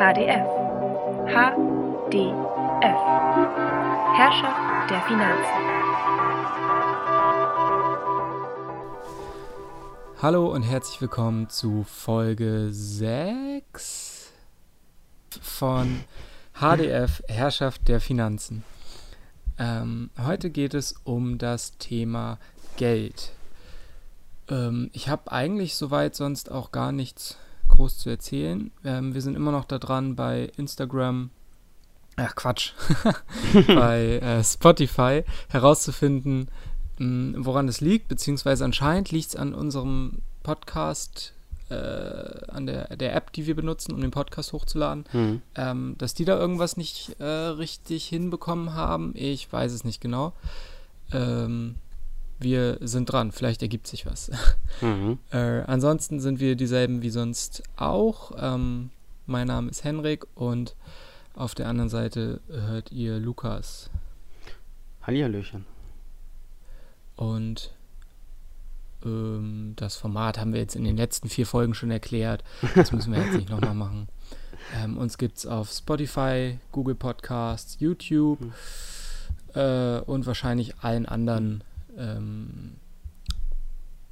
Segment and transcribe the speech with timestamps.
[0.00, 0.46] HDF.
[1.30, 3.00] HDF.
[4.16, 5.60] Herrschaft der Finanzen.
[10.20, 14.32] Hallo und herzlich willkommen zu Folge 6
[15.40, 16.04] von
[16.52, 18.62] HDF Herrschaft der Finanzen.
[19.58, 22.38] Ähm, heute geht es um das Thema
[22.76, 23.32] Geld.
[24.50, 27.36] Ähm, ich habe eigentlich soweit sonst auch gar nichts
[27.68, 28.70] groß zu erzählen.
[28.84, 31.30] Ähm, wir sind immer noch da dran bei Instagram,
[32.16, 32.72] ach Quatsch,
[33.68, 36.48] bei äh, Spotify herauszufinden,
[36.98, 41.32] mh, woran es liegt, beziehungsweise anscheinend liegt es an unserem Podcast,
[41.68, 41.74] äh,
[42.48, 45.42] an der, der App, die wir benutzen, um den Podcast hochzuladen, Mhm.
[45.54, 49.12] ähm, dass die da irgendwas nicht äh, richtig hinbekommen haben.
[49.14, 50.32] Ich weiß es nicht genau.
[51.12, 51.76] Ähm,
[52.40, 54.30] wir sind dran, vielleicht ergibt sich was.
[54.80, 55.18] Mhm.
[55.30, 58.32] Äh, ansonsten sind wir dieselben wie sonst auch.
[58.38, 58.88] Ähm,
[59.26, 60.74] mein Name ist Henrik und
[61.34, 63.90] auf der anderen Seite hört ihr Lukas.
[65.02, 65.66] Hallihallöchen.
[67.16, 67.74] Und
[69.04, 72.44] ähm, das Format haben wir jetzt in den letzten vier Folgen schon erklärt.
[72.74, 74.08] Das müssen wir jetzt nicht nochmal machen.
[74.76, 78.38] Ähm, uns gibt es auf Spotify, Google Podcasts, YouTube
[79.54, 81.64] äh, und wahrscheinlich allen anderen
[82.00, 82.72] ähm,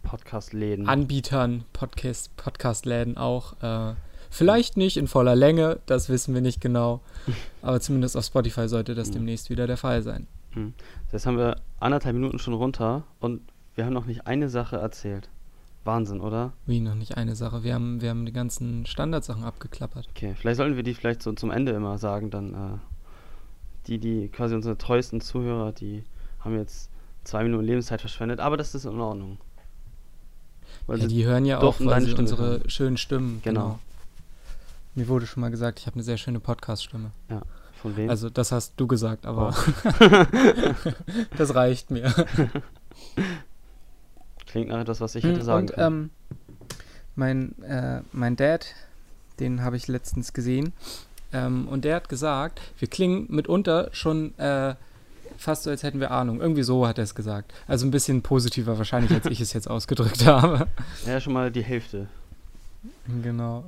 [0.03, 0.89] Podcast-Läden.
[0.89, 3.61] Anbietern, Podcast, Podcast-Läden auch.
[3.63, 3.95] Äh,
[4.31, 7.01] vielleicht nicht in voller Länge, das wissen wir nicht genau.
[7.63, 9.15] Aber zumindest auf Spotify sollte das Mhm.
[9.15, 10.27] demnächst wieder der Fall sein.
[11.13, 13.43] Jetzt haben wir anderthalb Minuten schon runter und
[13.77, 15.29] wir haben noch nicht eine Sache erzählt.
[15.85, 16.53] Wahnsinn, oder?
[16.67, 17.63] Wie noch nicht eine Sache.
[17.63, 20.09] Wir haben, wir haben die ganzen Standardsachen abgeklappert.
[20.11, 22.79] Okay, vielleicht sollten wir die vielleicht so zum Ende immer sagen, dann äh,
[23.87, 26.03] die, die quasi unsere treuesten Zuhörer, die
[26.41, 26.91] haben jetzt
[27.29, 29.39] zwei Minuten Lebenszeit verschwendet, aber das ist in Ordnung.
[30.87, 32.71] Weil Ja, sie die hören ja auch, weil sie Stimme unsere hören.
[32.71, 33.41] schönen Stimmen.
[33.45, 33.79] Genau.
[34.95, 37.11] Mir wurde schon mal gesagt, ich habe eine sehr schöne Podcast-Stimme.
[37.83, 38.09] von wem?
[38.11, 40.01] Also, das hast du gesagt, aber Oh.
[41.37, 42.13] das reicht mir.
[44.47, 45.87] Klingt nach etwas, was ich hätte Hm, sagen Und können.
[45.87, 46.11] ähm,
[47.15, 48.67] mein, äh, mein Dad,
[49.41, 50.73] den habe ich letztens gesehen,
[51.33, 54.75] ähm, und der hat gesagt, wir klingen mitunter schon äh,
[55.37, 56.41] fast so, als hätten wir Ahnung.
[56.41, 57.53] Irgendwie so hat er es gesagt.
[57.67, 60.67] Also ein bisschen positiver wahrscheinlich, als ich es jetzt ausgedrückt habe.
[61.07, 62.09] ja, schon mal die Hälfte.
[63.23, 63.65] Genau.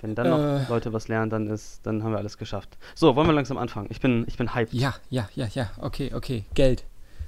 [0.00, 0.68] Wenn dann noch Äh.
[0.68, 2.76] Leute was lernen, dann ist, dann haben wir alles geschafft.
[2.94, 3.88] So, wollen wir langsam anfangen?
[3.90, 4.72] Ich bin, ich bin hyped.
[4.72, 5.70] Ja, ja, ja, ja.
[5.78, 6.44] Okay, okay.
[6.54, 6.84] Geld.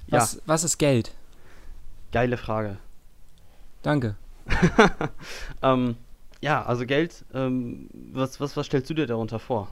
[0.08, 1.12] Was, was ist Geld?
[2.12, 2.78] Geile Frage.
[3.82, 4.16] Danke.
[5.62, 5.96] ähm,
[6.40, 9.68] ja, also Geld, ähm, was, was, was stellst du dir darunter vor?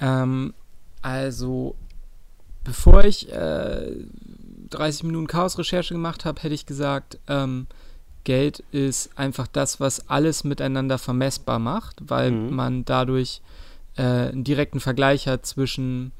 [0.00, 0.54] Ähm,
[1.02, 1.74] also,
[2.64, 3.92] bevor ich äh,
[4.70, 7.66] 30 Minuten Chaos-Recherche gemacht habe, hätte ich gesagt, ähm,
[8.24, 12.54] Geld ist einfach das, was alles miteinander vermessbar macht, weil Mhm.
[12.54, 13.40] man dadurch
[13.96, 16.12] äh, einen direkten Vergleich hat zwischen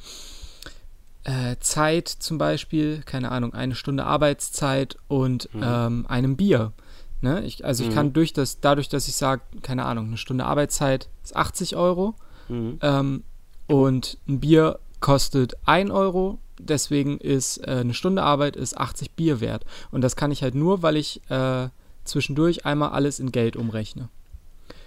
[1.24, 5.62] äh, Zeit zum Beispiel, keine Ahnung, eine Stunde Arbeitszeit und Mhm.
[5.62, 6.72] ähm, einem Bier.
[7.20, 7.44] Ne?
[7.44, 7.94] Ich, also ich Mhm.
[7.94, 12.14] kann durch das, dadurch, dass ich sage, keine Ahnung, eine Stunde Arbeitszeit ist 80 Euro,
[12.48, 12.78] Mhm.
[12.80, 13.24] ähm,
[13.68, 16.38] und ein Bier kostet 1 Euro.
[16.58, 19.64] Deswegen ist äh, eine Stunde Arbeit ist 80 Bier wert.
[19.92, 21.68] Und das kann ich halt nur, weil ich äh,
[22.04, 24.08] zwischendurch einmal alles in Geld umrechne.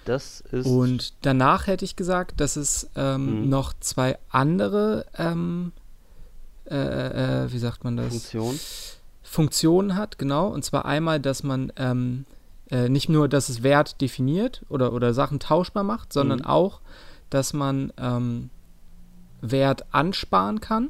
[0.03, 0.66] Das ist.
[0.66, 3.50] Und danach hätte ich gesagt, dass es ähm, Mhm.
[3.50, 5.72] noch zwei andere, ähm,
[6.69, 6.75] äh,
[7.46, 8.09] äh, wie sagt man das?
[8.09, 8.59] Funktion.
[9.24, 10.48] Funktionen hat, genau.
[10.48, 12.25] Und zwar einmal, dass man ähm,
[12.69, 16.46] äh, nicht nur, dass es Wert definiert oder, oder Sachen tauschbar macht, sondern Mhm.
[16.46, 16.81] auch,
[17.30, 18.50] dass man ähm,
[19.41, 20.90] Wert ansparen kann.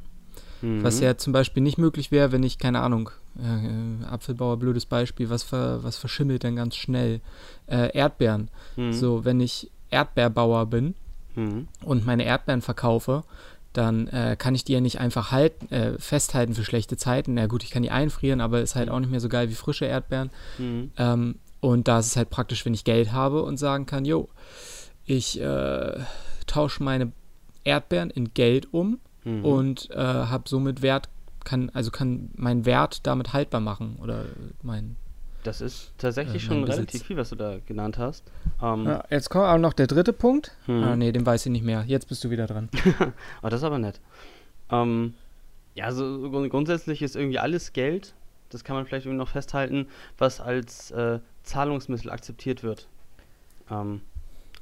[0.62, 0.84] Mhm.
[0.84, 4.86] Was ja zum Beispiel nicht möglich wäre, wenn ich, keine Ahnung, äh, äh, Apfelbauer, blödes
[4.86, 7.22] Beispiel, was, ver, was verschimmelt dann ganz schnell?
[7.68, 8.50] Äh, Erdbeeren.
[8.76, 8.94] Mhm.
[8.94, 10.96] So, wenn ich Erdbeerbauer bin
[11.36, 11.68] Mhm.
[11.86, 13.24] und meine Erdbeeren verkaufe,
[13.72, 17.36] dann äh, kann ich die ja nicht einfach halten, äh, festhalten für schlechte Zeiten.
[17.36, 19.56] Na gut, ich kann die einfrieren, aber ist halt auch nicht mehr so geil wie
[19.56, 20.30] frische Erdbeeren.
[20.58, 20.92] Mhm.
[20.98, 24.28] Ähm, und da ist es halt praktisch, wenn ich Geld habe und sagen kann, jo,
[25.06, 26.00] ich äh,
[26.48, 27.14] tausche meine
[27.64, 29.46] Erdbeeren in Geld um Mhm.
[29.46, 31.08] und äh, habe somit Wert,
[31.44, 34.26] kann, also kann meinen Wert damit haltbar machen oder
[34.64, 34.96] mein.
[35.44, 37.08] Das ist tatsächlich äh, schon mein relativ Besitz.
[37.08, 38.24] viel, was du da genannt hast.
[38.62, 40.56] Ähm, Ja, jetzt kommt auch noch der dritte Punkt.
[40.66, 40.84] Mhm.
[40.84, 41.84] Ah, nee, den weiß ich nicht mehr.
[41.86, 42.70] Jetzt bist du wieder dran.
[43.42, 44.00] Aber das ist aber nett.
[44.72, 45.14] Ähm,
[45.76, 48.14] ja, so grund- grundsätzlich ist irgendwie alles Geld,
[48.50, 49.88] das kann man vielleicht irgendwie noch festhalten,
[50.18, 52.88] was als äh, Zahlungsmittel akzeptiert wird.
[53.70, 54.02] Ähm,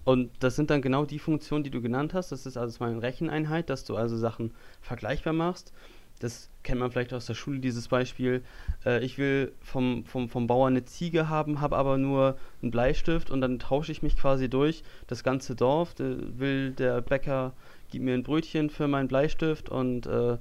[0.09, 2.31] und das sind dann genau die Funktionen, die du genannt hast.
[2.31, 5.71] Das ist also mal eine Recheneinheit, dass du also Sachen vergleichbar machst.
[6.17, 8.41] das kennt man vielleicht aus der Schule, dieses Beispiel.
[8.87, 13.29] Äh, ich will vom, vom, vom Bauern eine Ziege haben, habe aber nur einen Bleistift
[13.29, 15.93] und dann tausche ich mich quasi durch das ganze Dorf.
[15.93, 17.53] Da will der Bäcker,
[17.91, 20.39] gibt mir ein Brötchen für meinen Bleistift und äh,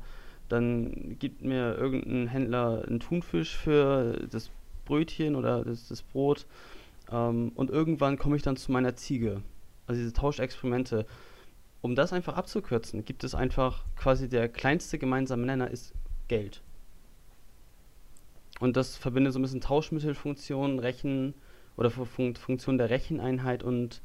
[0.49, 4.51] dann gibt mir irgendein Händler einen Thunfisch für das
[4.87, 6.47] Brötchen oder das, das Brot.
[7.13, 9.43] Ähm, und irgendwann komme ich dann zu meiner Ziege.
[9.89, 11.07] Also diese Tauschexperimente
[11.81, 15.95] um das einfach abzukürzen, gibt es einfach quasi der kleinste gemeinsame Nenner ist
[16.27, 16.63] Geld.
[18.61, 21.35] Und das verbindet so ein bisschen Tauschmittelfunktion, Rechen
[21.77, 24.03] oder Fun Funktion der Recheneinheit und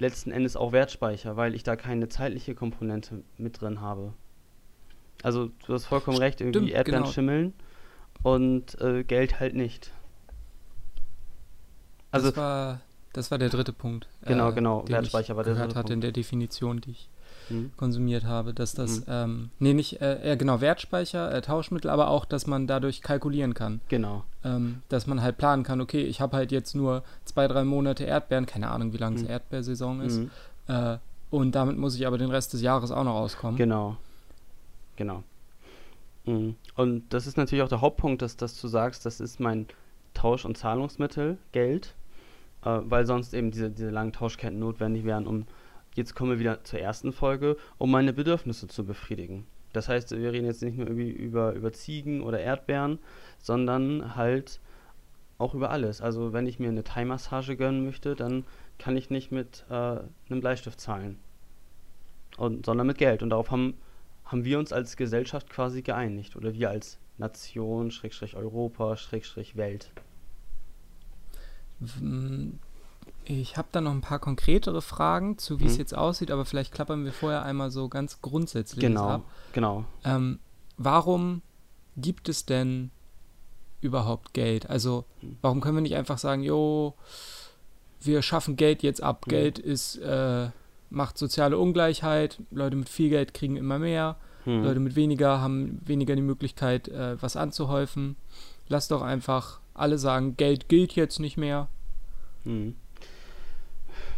[0.00, 4.12] letzten Endes auch Wertspeicher, weil ich da keine zeitliche Komponente mit drin habe.
[5.22, 7.12] Also du hast vollkommen recht, irgendwie Stimmt, Erdbeeren genau.
[7.12, 7.52] schimmeln
[8.24, 9.92] und äh, Geld halt nicht.
[12.10, 12.80] Also das war
[13.14, 14.06] das war der dritte Punkt.
[14.26, 14.84] Genau, äh, genau.
[14.86, 15.90] Wertspeicher war der dritte hatte Punkt.
[15.90, 17.08] in der Definition, die ich
[17.48, 17.72] mhm.
[17.76, 19.04] konsumiert habe, dass das, mhm.
[19.08, 23.80] ähm, nee, nicht, äh, genau, Wertspeicher, äh, Tauschmittel, aber auch, dass man dadurch kalkulieren kann.
[23.88, 24.24] Genau.
[24.44, 28.04] Ähm, dass man halt planen kann, okay, ich habe halt jetzt nur zwei, drei Monate
[28.04, 29.24] Erdbeeren, keine Ahnung, wie lange mhm.
[29.24, 30.18] es Erdbeersaison ist.
[30.18, 30.30] Mhm.
[30.68, 30.98] Äh,
[31.30, 33.56] und damit muss ich aber den Rest des Jahres auch noch auskommen.
[33.56, 33.96] Genau.
[34.96, 35.22] Genau.
[36.24, 36.56] Mhm.
[36.74, 39.66] Und das ist natürlich auch der Hauptpunkt, dass, dass du sagst, das ist mein
[40.14, 41.94] Tausch- und Zahlungsmittel, Geld
[42.64, 45.46] äh, weil sonst eben diese, diese langen Tauschketten notwendig wären, um,
[45.94, 49.46] jetzt kommen wir wieder zur ersten Folge, um meine Bedürfnisse zu befriedigen.
[49.72, 52.98] Das heißt, wir reden jetzt nicht nur über, über Ziegen oder Erdbeeren,
[53.38, 54.60] sondern halt
[55.38, 56.00] auch über alles.
[56.00, 58.44] Also wenn ich mir eine Thai-Massage gönnen möchte, dann
[58.78, 61.18] kann ich nicht mit äh, einem Bleistift zahlen,
[62.36, 63.22] und, sondern mit Geld.
[63.22, 63.74] Und darauf haben,
[64.24, 66.36] haben wir uns als Gesellschaft quasi geeinigt.
[66.36, 69.92] Oder wir als Nation, Schrägstrich Europa, Schrägstrich Welt.
[73.24, 75.70] Ich habe da noch ein paar konkretere Fragen zu, wie mhm.
[75.70, 79.22] es jetzt aussieht, aber vielleicht klappern wir vorher einmal so ganz grundsätzlich genau, ab.
[79.52, 79.84] Genau.
[80.04, 80.38] Ähm,
[80.76, 81.42] warum
[81.96, 82.90] gibt es denn
[83.80, 84.68] überhaupt Geld?
[84.68, 85.36] Also, mhm.
[85.40, 86.94] warum können wir nicht einfach sagen, jo,
[88.00, 89.26] wir schaffen Geld jetzt ab.
[89.26, 89.30] Mhm.
[89.30, 90.50] Geld ist, äh,
[90.90, 92.40] macht soziale Ungleichheit.
[92.50, 94.16] Leute mit viel Geld kriegen immer mehr.
[94.44, 94.64] Mhm.
[94.64, 98.16] Leute mit weniger haben weniger die Möglichkeit, äh, was anzuhäufen.
[98.68, 101.68] Lass doch einfach alle sagen, Geld gilt jetzt nicht mehr.
[102.44, 102.76] Hm.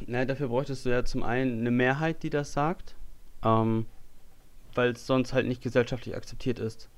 [0.06, 2.94] Na, dafür bräuchtest du ja zum einen eine Mehrheit, die das sagt,
[3.42, 3.86] ähm,
[4.74, 6.88] weil es sonst halt nicht gesellschaftlich akzeptiert ist.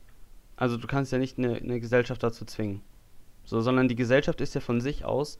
[0.56, 2.82] Also du kannst ja nicht eine, eine Gesellschaft dazu zwingen.
[3.44, 5.38] So, sondern die Gesellschaft ist ja von sich aus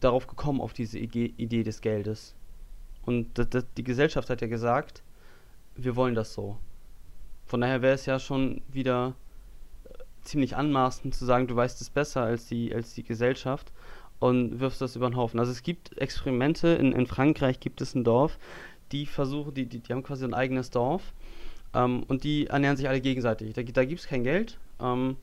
[0.00, 2.34] darauf gekommen, auf diese Idee, Idee des Geldes.
[3.04, 3.30] Und
[3.76, 5.02] die Gesellschaft hat ja gesagt,
[5.76, 6.58] wir wollen das so.
[7.46, 9.14] Von daher wäre es ja schon wieder
[10.22, 13.72] ziemlich anmaßend zu sagen, du weißt es besser als die, als die Gesellschaft
[14.20, 15.38] und wirfst das über den Haufen.
[15.38, 18.38] Also es gibt Experimente, in, in Frankreich gibt es ein Dorf,
[18.92, 21.02] die versuchen, die, die, die haben quasi ein eigenes Dorf
[21.74, 23.54] ähm, und die ernähren sich alle gegenseitig.
[23.54, 25.16] Da, da gibt es kein Geld ähm,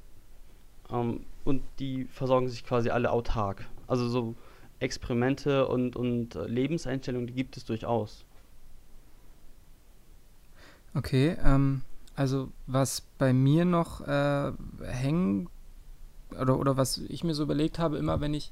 [0.92, 3.66] ähm, und die versorgen sich quasi alle autark.
[3.88, 4.36] Also so
[4.80, 8.26] Experimente und, und Lebenseinstellungen, die gibt es durchaus.
[10.94, 11.82] Okay, ähm,
[12.16, 14.52] also was bei mir noch äh,
[14.84, 15.50] hängen
[16.40, 18.52] oder, oder was ich mir so überlegt habe, immer wenn ich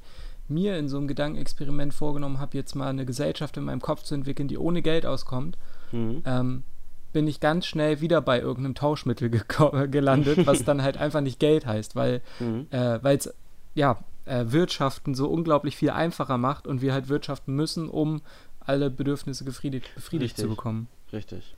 [0.53, 4.15] mir in so einem Gedankenexperiment vorgenommen habe, jetzt mal eine Gesellschaft in meinem Kopf zu
[4.15, 5.57] entwickeln, die ohne Geld auskommt,
[5.91, 6.21] mhm.
[6.25, 6.63] ähm,
[7.11, 9.29] bin ich ganz schnell wieder bei irgendeinem Tauschmittel
[9.89, 12.67] gelandet, was dann halt einfach nicht Geld heißt, weil mhm.
[12.71, 13.33] äh, es
[13.75, 18.21] ja äh, Wirtschaften so unglaublich viel einfacher macht und wir halt wirtschaften müssen, um
[18.59, 20.87] alle Bedürfnisse befriedigt, befriedigt zu bekommen.
[21.11, 21.55] Richtig.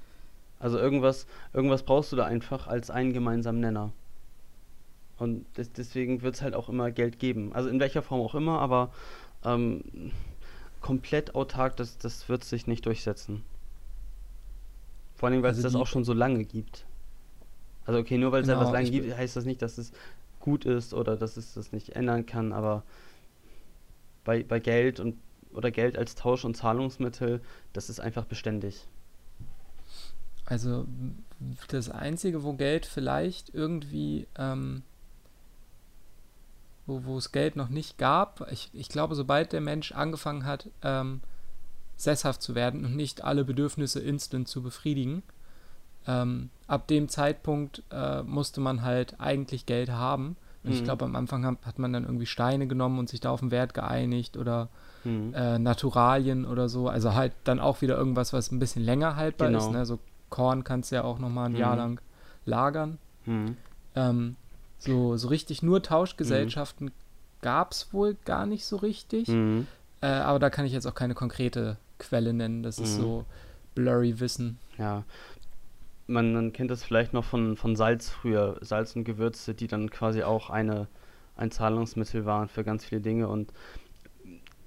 [0.59, 3.91] Also irgendwas, irgendwas brauchst du da einfach als einen gemeinsamen Nenner.
[5.17, 7.53] Und des, deswegen wird es halt auch immer Geld geben.
[7.53, 8.91] Also in welcher Form auch immer, aber
[9.43, 10.11] ähm,
[10.81, 13.43] komplett autark, das, das wird sich nicht durchsetzen.
[15.15, 16.85] Vor allem, weil also es das auch schon so lange gibt.
[17.85, 19.91] Also okay, nur weil es genau, etwas lange gibt, heißt das nicht, dass es
[20.39, 22.83] gut ist oder dass es das nicht ändern kann, aber
[24.23, 25.15] bei, bei Geld und
[25.53, 27.41] oder Geld als Tausch- und Zahlungsmittel,
[27.73, 28.85] das ist einfach beständig.
[30.45, 30.85] Also
[31.69, 34.83] das Einzige, wo Geld vielleicht irgendwie, ähm,
[36.85, 40.69] wo, wo es Geld noch nicht gab, ich, ich glaube, sobald der Mensch angefangen hat,
[40.83, 41.21] ähm,
[41.97, 45.23] sesshaft zu werden und nicht alle Bedürfnisse instant zu befriedigen,
[46.07, 50.35] ähm, ab dem Zeitpunkt äh, musste man halt eigentlich Geld haben.
[50.63, 50.75] Und mhm.
[50.77, 53.39] ich glaube, am Anfang hat, hat, man dann irgendwie Steine genommen und sich da auf
[53.39, 54.69] den Wert geeinigt oder
[55.03, 55.33] mhm.
[55.33, 56.89] äh, Naturalien oder so.
[56.89, 59.59] Also halt dann auch wieder irgendwas, was ein bisschen länger haltbar genau.
[59.59, 59.71] ist.
[59.71, 59.85] Ne?
[59.85, 59.99] So
[60.29, 61.59] Korn kannst du ja auch nochmal ein mhm.
[61.59, 62.01] Jahr lang
[62.45, 62.97] lagern.
[63.25, 63.57] Mhm.
[63.95, 64.35] Ähm,
[64.77, 66.91] so, so richtig nur Tauschgesellschaften mhm.
[67.41, 69.27] gab es wohl gar nicht so richtig.
[69.27, 69.67] Mhm.
[70.01, 72.63] Äh, aber da kann ich jetzt auch keine konkrete Quelle nennen.
[72.63, 73.01] Das ist mhm.
[73.01, 73.25] so
[73.73, 74.57] blurry Wissen.
[74.77, 75.03] Ja.
[76.07, 79.89] man, man kennt das vielleicht noch von, von Salz früher, Salz und Gewürze, die dann
[79.89, 80.87] quasi auch eine,
[81.35, 83.27] ein Zahlungsmittel waren für ganz viele Dinge.
[83.27, 83.51] Und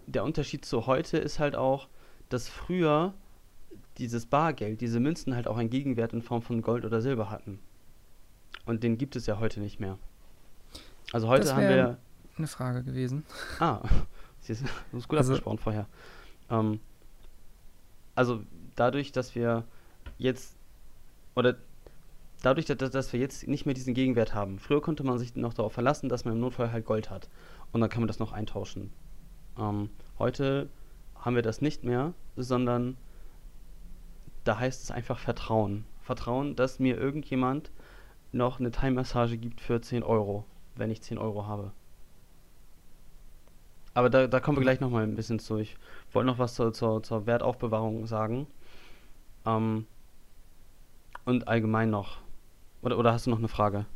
[0.06, 1.88] der Unterschied zu heute ist halt auch,
[2.28, 3.14] dass früher
[3.98, 7.58] dieses Bargeld, diese Münzen halt auch einen Gegenwert in Form von Gold oder Silber hatten.
[8.68, 9.98] Und den gibt es ja heute nicht mehr.
[11.12, 11.96] Also heute haben wir.
[12.36, 13.24] Eine Frage gewesen.
[13.58, 13.80] Ah,
[14.40, 15.86] siehst du, du hast gut Also- abgesprochen vorher.
[16.50, 16.78] Ähm,
[18.14, 18.42] also
[18.76, 19.64] dadurch, dass wir
[20.18, 20.54] jetzt
[21.34, 21.56] oder
[22.42, 24.58] dadurch, dass, dass wir jetzt nicht mehr diesen Gegenwert haben.
[24.58, 27.28] Früher konnte man sich noch darauf verlassen, dass man im Notfall halt Gold hat
[27.72, 28.92] und dann kann man das noch eintauschen.
[29.58, 30.68] Ähm, heute
[31.16, 32.98] haben wir das nicht mehr, sondern
[34.44, 35.86] da heißt es einfach Vertrauen.
[36.02, 37.70] Vertrauen, dass mir irgendjemand
[38.32, 40.44] noch eine Thai-Massage gibt für 10 Euro,
[40.76, 41.72] wenn ich 10 Euro habe.
[43.94, 45.56] Aber da, da kommen wir gleich nochmal ein bisschen zu.
[45.56, 45.76] Ich
[46.12, 48.46] wollte noch was zur, zur, zur Wertaufbewahrung sagen.
[49.44, 49.86] Ähm,
[51.24, 52.18] und allgemein noch.
[52.82, 53.86] Oder, oder hast du noch eine Frage?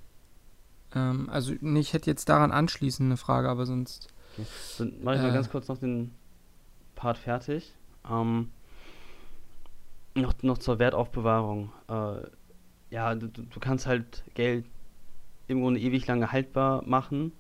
[0.95, 4.09] Ähm, also, nee, ich hätte jetzt daran anschließend eine Frage, aber sonst.
[4.79, 5.35] Dann mache ich mal Äh.
[5.35, 6.12] ganz kurz noch den
[6.97, 7.73] Part fertig.
[8.11, 8.51] Ähm,
[10.15, 11.73] noch, noch zur Wertaufbewahrung.
[11.89, 12.23] Äh,
[12.93, 14.67] ja, du, du kannst halt Geld
[15.49, 17.33] im Grunde ewig lange haltbar machen.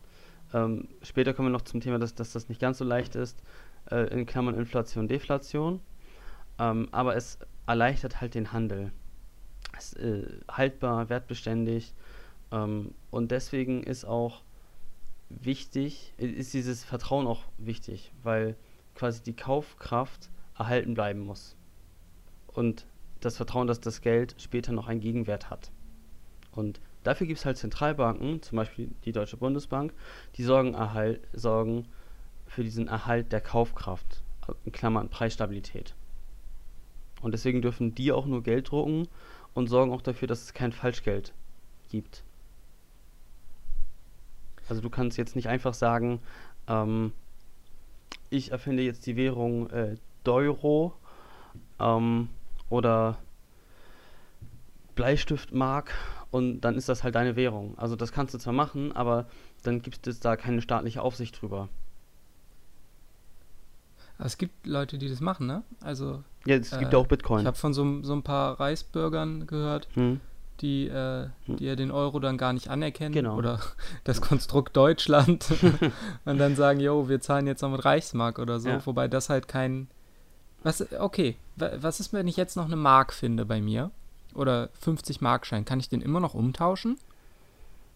[0.54, 3.42] Ähm, später kommen wir noch zum Thema, dass, dass das nicht ganz so leicht ist,
[3.90, 5.80] äh, in Klammern Inflation, Deflation.
[6.58, 8.92] Ähm, aber es erleichtert halt den Handel.
[9.78, 11.94] Es ist äh, haltbar, wertbeständig.
[12.50, 14.42] Ähm, und deswegen ist auch
[15.28, 18.56] wichtig, i- ist dieses Vertrauen auch wichtig, weil
[18.94, 21.56] quasi die Kaufkraft erhalten bleiben muss.
[22.48, 22.86] Und
[23.24, 25.70] das Vertrauen, dass das Geld später noch einen Gegenwert hat.
[26.52, 29.92] Und dafür gibt es halt Zentralbanken, zum Beispiel die Deutsche Bundesbank,
[30.36, 31.86] die sorgen, erhalt, sorgen
[32.46, 34.22] für diesen Erhalt der Kaufkraft,
[34.64, 35.94] in Klammern Preisstabilität.
[37.22, 39.08] Und deswegen dürfen die auch nur Geld drucken
[39.54, 41.32] und sorgen auch dafür, dass es kein Falschgeld
[41.90, 42.24] gibt.
[44.68, 46.20] Also du kannst jetzt nicht einfach sagen,
[46.68, 47.12] ähm,
[48.30, 50.94] ich erfinde jetzt die Währung äh, Deuro
[51.78, 52.28] ähm,
[52.72, 53.18] oder
[54.94, 55.92] Bleistiftmark
[56.30, 57.76] und dann ist das halt deine Währung.
[57.78, 59.26] Also das kannst du zwar machen, aber
[59.62, 61.68] dann gibt es da keine staatliche Aufsicht drüber.
[64.18, 65.62] Es gibt Leute, die das machen, ne?
[65.80, 67.46] Also, Ja, es gibt Äh, ja auch ich Bitcoin.
[67.46, 70.20] habe von so, so ein paar Reichsbürgern gehört, Hm.
[70.60, 71.56] die, äh, Hm.
[71.56, 73.12] die ja den Euro dann gar nicht anerkennen.
[73.14, 73.36] Genau.
[73.36, 73.58] Oder
[74.04, 75.46] das Konstrukt Deutschland.
[76.24, 78.68] und dann sagen, jo, wir zahlen jetzt noch mit Reichsmark oder so.
[78.68, 78.86] Ja.
[78.86, 79.88] Wobei das halt kein.
[80.62, 83.90] Was, okay, wa- was ist, wenn ich jetzt noch eine Mark finde bei mir?
[84.34, 85.64] Oder 50 Markschein?
[85.64, 86.98] Kann ich den immer noch umtauschen?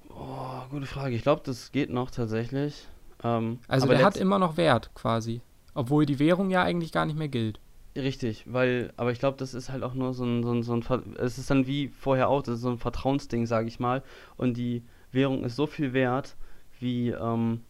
[0.08, 1.14] Oh, gute Frage.
[1.14, 2.86] Ich glaube, das geht noch tatsächlich.
[3.22, 5.40] Ähm, Also der hat immer noch Wert quasi.
[5.74, 7.60] Obwohl die Währung ja eigentlich gar nicht mehr gilt.
[7.96, 10.74] Richtig, weil, aber ich glaube, das ist halt auch nur so ein, so ein, so
[10.74, 13.80] ein, Ver- es ist dann wie vorher auch, das ist so ein Vertrauensding, sage ich
[13.80, 14.02] mal.
[14.36, 14.82] Und die
[15.12, 16.36] Währung ist so viel wert,
[16.78, 17.62] wie ähm,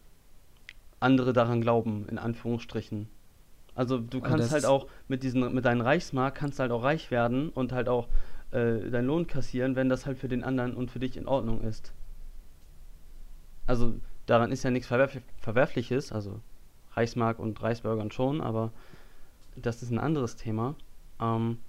[0.99, 3.07] andere daran glauben, in Anführungsstrichen.
[3.77, 7.49] Also du kannst halt auch mit diesen, mit deinen Reichsmark kannst halt auch reich werden
[7.49, 8.07] und halt auch
[8.49, 11.61] äh, deinen Lohn kassieren, wenn das halt für den anderen und für dich in Ordnung
[11.61, 11.93] ist.
[13.67, 13.93] Also
[14.25, 16.39] daran ist ja nichts Verwerf Verwerfliches, also
[16.93, 18.71] Reichsmark und Reichsbürgern schon, aber
[19.55, 20.73] das ist ein anderes Thema.
[21.21, 21.59] Ähm,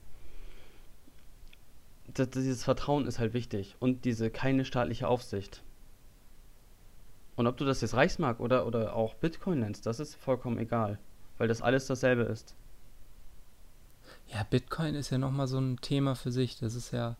[2.15, 5.62] das, dieses Vertrauen ist halt wichtig und diese keine staatliche Aufsicht.
[7.37, 10.99] Und ob du das jetzt Reichsmark oder, oder auch Bitcoin nennst, das ist vollkommen egal,
[11.38, 12.54] weil das alles dasselbe ist.
[14.26, 16.59] Ja, Bitcoin ist ja nochmal so ein Thema für sich.
[16.59, 17.16] Das ist ja.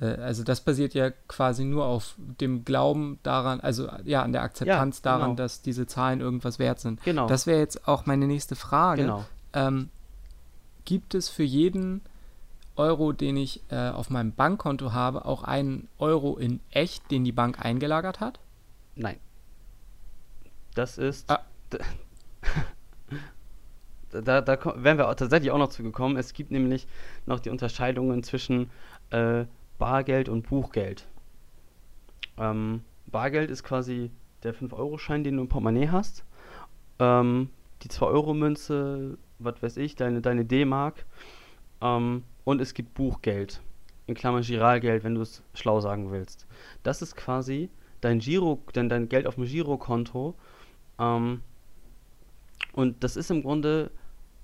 [0.00, 5.02] Also, das basiert ja quasi nur auf dem Glauben daran, also ja, an der Akzeptanz
[5.02, 5.18] genau.
[5.18, 7.02] daran, dass diese Zahlen irgendwas wert sind.
[7.02, 7.26] Genau.
[7.26, 9.02] Das wäre jetzt auch meine nächste Frage.
[9.02, 9.26] genau.
[9.52, 9.90] Ähm,
[10.86, 12.00] gibt es für jeden
[12.76, 17.32] Euro, den ich äh, auf meinem Bankkonto habe, auch einen Euro in echt, den die
[17.32, 18.40] Bank eingelagert hat?
[18.96, 19.18] Nein.
[20.74, 21.30] Das ist.
[21.30, 21.40] Ah.
[24.12, 26.16] Da, da, wären wir tatsächlich auch noch zugekommen.
[26.16, 26.88] Es gibt nämlich
[27.26, 28.68] noch die Unterscheidungen zwischen
[29.10, 29.44] äh,
[29.78, 31.06] Bargeld und Buchgeld.
[32.36, 34.10] Ähm, Bargeld ist quasi
[34.42, 36.24] der 5-Euro-Schein, den du im Portemonnaie hast.
[36.98, 37.50] Ähm,
[37.82, 41.06] die 2-Euro-Münze, was weiß ich, deine, deine D-Mark.
[41.80, 43.60] Ähm, und es gibt Buchgeld.
[44.06, 46.46] In Klammern Giralgeld, wenn du es schlau sagen willst.
[46.82, 50.34] Das ist quasi dein Giro, dein, dein Geld auf dem Girokonto.
[50.98, 51.42] Ähm,
[52.72, 53.90] und das ist im Grunde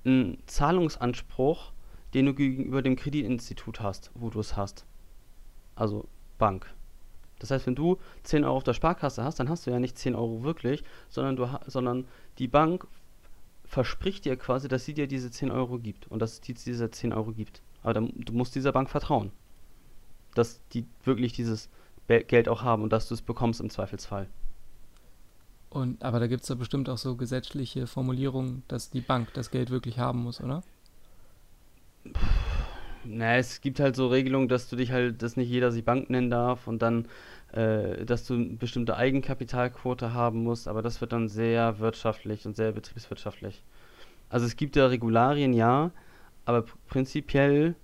[0.05, 1.73] ein Zahlungsanspruch,
[2.15, 4.87] den du gegenüber dem Kreditinstitut hast, wo du es hast.
[5.75, 6.73] Also Bank.
[7.39, 9.99] Das heißt, wenn du 10 Euro auf der Sparkasse hast, dann hast du ja nicht
[9.99, 12.07] 10 Euro wirklich, sondern, du sondern
[12.39, 12.87] die Bank
[13.65, 17.13] verspricht dir quasi, dass sie dir diese 10 Euro gibt und dass es diese 10
[17.13, 17.63] Euro gibt.
[17.83, 19.33] Aber dann, du musst dieser Bank vertrauen.
[20.35, 21.69] dass die wirklich dieses
[22.09, 24.29] Geld auch haben und dass du es bekommst im Zweifelsfall.
[25.77, 29.51] Und, aber da gibt es ja bestimmt auch so gesetzliche Formulierungen, dass die Bank das
[29.51, 30.63] Geld wirklich haben muss, oder?
[33.05, 36.09] Na, es gibt halt so Regelungen, dass du dich halt, dass nicht jeder sich Bank
[36.09, 37.07] nennen darf und dann,
[37.53, 42.57] äh, dass du eine bestimmte Eigenkapitalquote haben musst, aber das wird dann sehr wirtschaftlich und
[42.57, 43.63] sehr betriebswirtschaftlich.
[44.31, 45.91] Also es gibt ja Regularien, ja,
[46.47, 47.75] aber pr- prinzipiell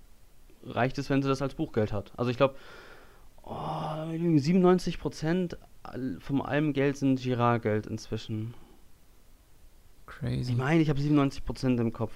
[0.65, 2.13] reicht es, wenn sie das als Buchgeld hat.
[2.17, 2.55] Also ich glaube,
[3.43, 4.07] oh,
[4.39, 5.59] 97 Prozent
[6.21, 8.55] von allem Geld sind Girardgeld inzwischen.
[10.07, 10.53] Crazy.
[10.53, 12.13] Ich meine, ich habe 97 Prozent im Kopf.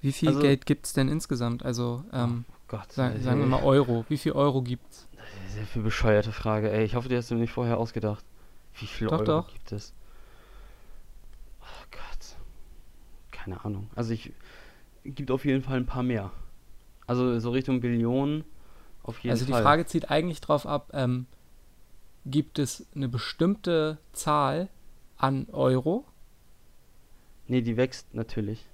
[0.00, 1.64] Wie viel also- Geld gibt es denn insgesamt?
[1.64, 4.04] Also, ähm, Gott, sa ey, sagen wir mal Euro.
[4.08, 5.08] Wie viel Euro gibt's?
[5.48, 6.84] Sehr viel bescheuerte Frage, ey.
[6.84, 8.24] Ich hoffe, die hast du mir nicht vorher ausgedacht.
[8.78, 9.52] Wie viel Doch, Euro doch.
[9.52, 9.92] gibt es?
[11.60, 12.36] Oh Gott.
[13.30, 13.90] Keine Ahnung.
[13.96, 14.32] Also ich
[15.04, 16.30] gibt auf jeden Fall ein paar mehr.
[17.06, 18.44] Also so Richtung Billionen
[19.02, 19.62] auf jeden Also die Fall.
[19.62, 21.26] Frage zieht eigentlich drauf ab, ähm,
[22.30, 24.68] gibt es eine bestimmte Zahl
[25.16, 26.04] an Euro
[27.50, 28.66] Nee, die wächst natürlich.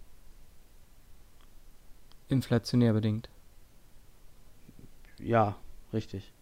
[2.28, 3.28] inflationär bedingt?
[5.20, 5.56] Ja,
[5.92, 6.32] richtig.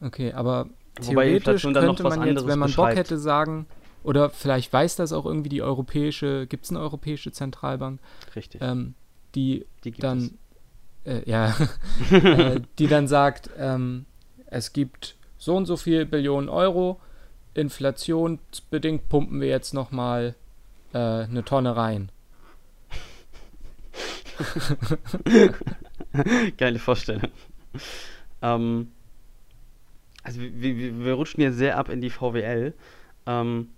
[0.00, 0.68] Okay, aber
[1.00, 2.96] Wobei theoretisch Inflation dann noch könnte was man jetzt, wenn man Bock beschreibt.
[2.98, 3.66] hätte, sagen,
[4.02, 8.00] oder vielleicht weiß das auch irgendwie die europäische, gibt es eine europäische Zentralbank,
[8.34, 8.60] Richtig.
[8.62, 8.94] ähm,
[9.34, 10.38] die die gibt dann,
[11.04, 11.54] äh, ja,
[12.10, 14.06] äh, die dann sagt, ähm,
[14.46, 15.16] es gibt
[15.46, 17.00] so und so viel Billionen Euro,
[17.54, 20.34] inflationsbedingt pumpen wir jetzt nochmal
[20.92, 22.10] äh, eine Tonne rein.
[26.58, 27.30] Geile Vorstellung.
[28.42, 28.90] ähm,
[30.24, 32.74] also wir, wir, wir rutschen jetzt sehr ab in die VWL.
[33.26, 33.68] Ähm,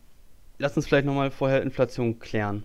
[0.59, 2.65] lass uns vielleicht nochmal vorher Inflation klären.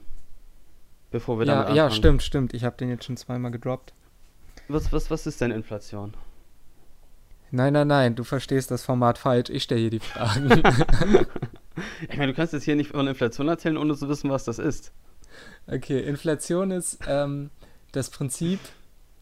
[1.11, 1.99] Bevor wir damit Ja, ja, anfangen.
[1.99, 2.53] stimmt, stimmt.
[2.53, 3.93] Ich habe den jetzt schon zweimal gedroppt.
[4.69, 6.13] Was, was, was ist denn Inflation?
[7.55, 9.51] Nein, nein, nein, du verstehst das Format falsch.
[9.51, 10.49] Ich stelle hier die Fragen.
[12.07, 14.59] Ich meine, du kannst jetzt hier nicht von Inflation erzählen, ohne zu wissen, was das
[14.59, 14.91] ist.
[15.65, 17.49] Okay, Inflation ist ähm,
[17.93, 18.59] das Prinzip,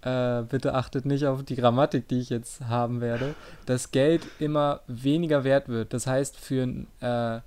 [0.01, 3.35] äh, bitte achtet nicht auf die Grammatik, die ich jetzt haben werde,
[3.67, 5.93] dass Geld immer weniger wert wird.
[5.93, 7.39] Das heißt, für ein, äh,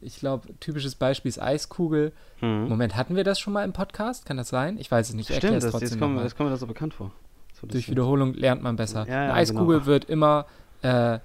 [0.00, 2.10] ich glaube, typisches Beispiel ist Eiskugel.
[2.40, 2.68] Hm.
[2.68, 4.26] Moment, hatten wir das schon mal im Podcast?
[4.26, 4.76] Kann das sein?
[4.78, 5.32] Ich weiß es nicht.
[5.32, 7.12] Stimmt, es das, jetzt, kommt, jetzt kommt mir das so bekannt vor.
[7.60, 7.90] So Durch.
[7.90, 9.06] Wiederholung lernt man besser.
[9.08, 9.86] Ja, Eine ja, Eiskugel genau.
[9.86, 10.46] wird immer
[10.82, 11.18] äh,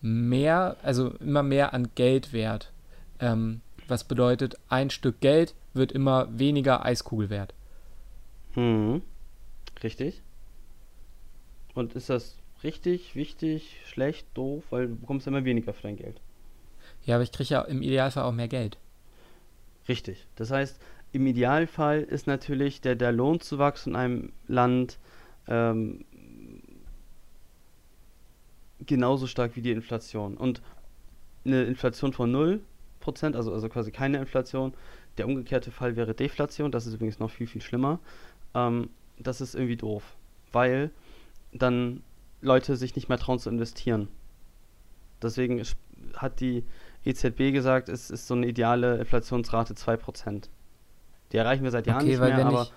[0.00, 2.72] mehr, also immer mehr an Geld wert.
[3.20, 7.54] Ähm, was bedeutet, ein Stück Geld wird immer weniger Eiskugel wert.
[8.54, 9.02] Hm.
[9.82, 10.22] Richtig.
[11.74, 14.64] Und ist das richtig, wichtig, schlecht, doof?
[14.70, 16.20] Weil du bekommst immer weniger für dein Geld.
[17.04, 18.78] Ja, aber ich kriege ja im Idealfall auch mehr Geld.
[19.88, 20.26] Richtig.
[20.34, 20.80] Das heißt,
[21.12, 24.98] im Idealfall ist natürlich der, der Lohnzuwachs in einem Land
[25.48, 26.04] ähm,
[28.84, 30.36] genauso stark wie die Inflation.
[30.36, 30.62] Und
[31.44, 34.74] eine Inflation von 0%, also, also quasi keine Inflation,
[35.18, 38.00] der umgekehrte Fall wäre Deflation, das ist übrigens noch viel, viel schlimmer.
[38.54, 40.02] Ähm, das ist irgendwie doof,
[40.52, 40.90] weil
[41.52, 42.02] dann
[42.42, 44.08] Leute sich nicht mehr trauen zu investieren.
[45.22, 45.62] Deswegen
[46.14, 46.64] hat die
[47.04, 50.48] EZB gesagt, es ist so eine ideale Inflationsrate 2%.
[51.32, 52.72] Die erreichen wir seit Jahren Okay, nicht mehr, aber ich,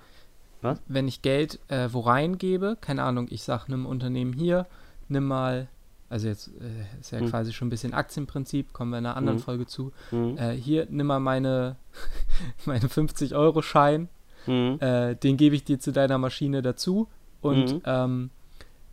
[0.62, 0.80] Was?
[0.88, 4.66] wenn ich Geld äh, wo reingebe, keine Ahnung, ich sage einem Unternehmen hier,
[5.08, 5.68] nimm mal,
[6.10, 7.30] also jetzt äh, ist ja Hm.
[7.30, 9.44] quasi schon ein bisschen Aktienprinzip, kommen wir in einer anderen Mhm.
[9.44, 9.92] Folge zu.
[10.12, 10.38] Mhm.
[10.38, 11.78] Äh, hier, nimm mal meine,
[12.66, 14.10] meine 50-Euro-Schein,
[14.48, 14.78] Mhm.
[14.80, 17.08] äh, den gebe ich dir zu deiner Maschine dazu
[17.42, 17.82] und Mhm.
[17.86, 18.30] ähm,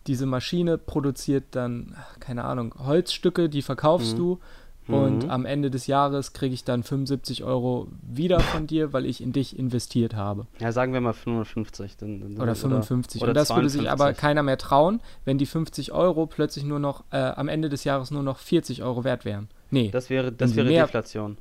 [0.07, 4.17] diese Maschine produziert dann, keine Ahnung, Holzstücke, die verkaufst Mhm.
[4.17, 4.39] du
[4.87, 5.29] und Mhm.
[5.29, 9.33] am Ende des Jahres kriege ich dann 75 Euro wieder von dir, weil ich in
[9.33, 10.47] dich investiert habe.
[10.59, 11.97] Ja, sagen wir mal 55.
[11.97, 13.21] Dann, dann, Oder 55.
[13.21, 14.21] oder und das würde sich aber 52.
[14.21, 18.11] keiner mehr trauen, wenn die 50 Euro plötzlich nur noch äh, am Ende des Jahres
[18.11, 19.49] nur noch 40 Euro wert wären.
[19.71, 19.89] Nee.
[19.91, 21.37] Das wäre, das wäre mehr- Deflation.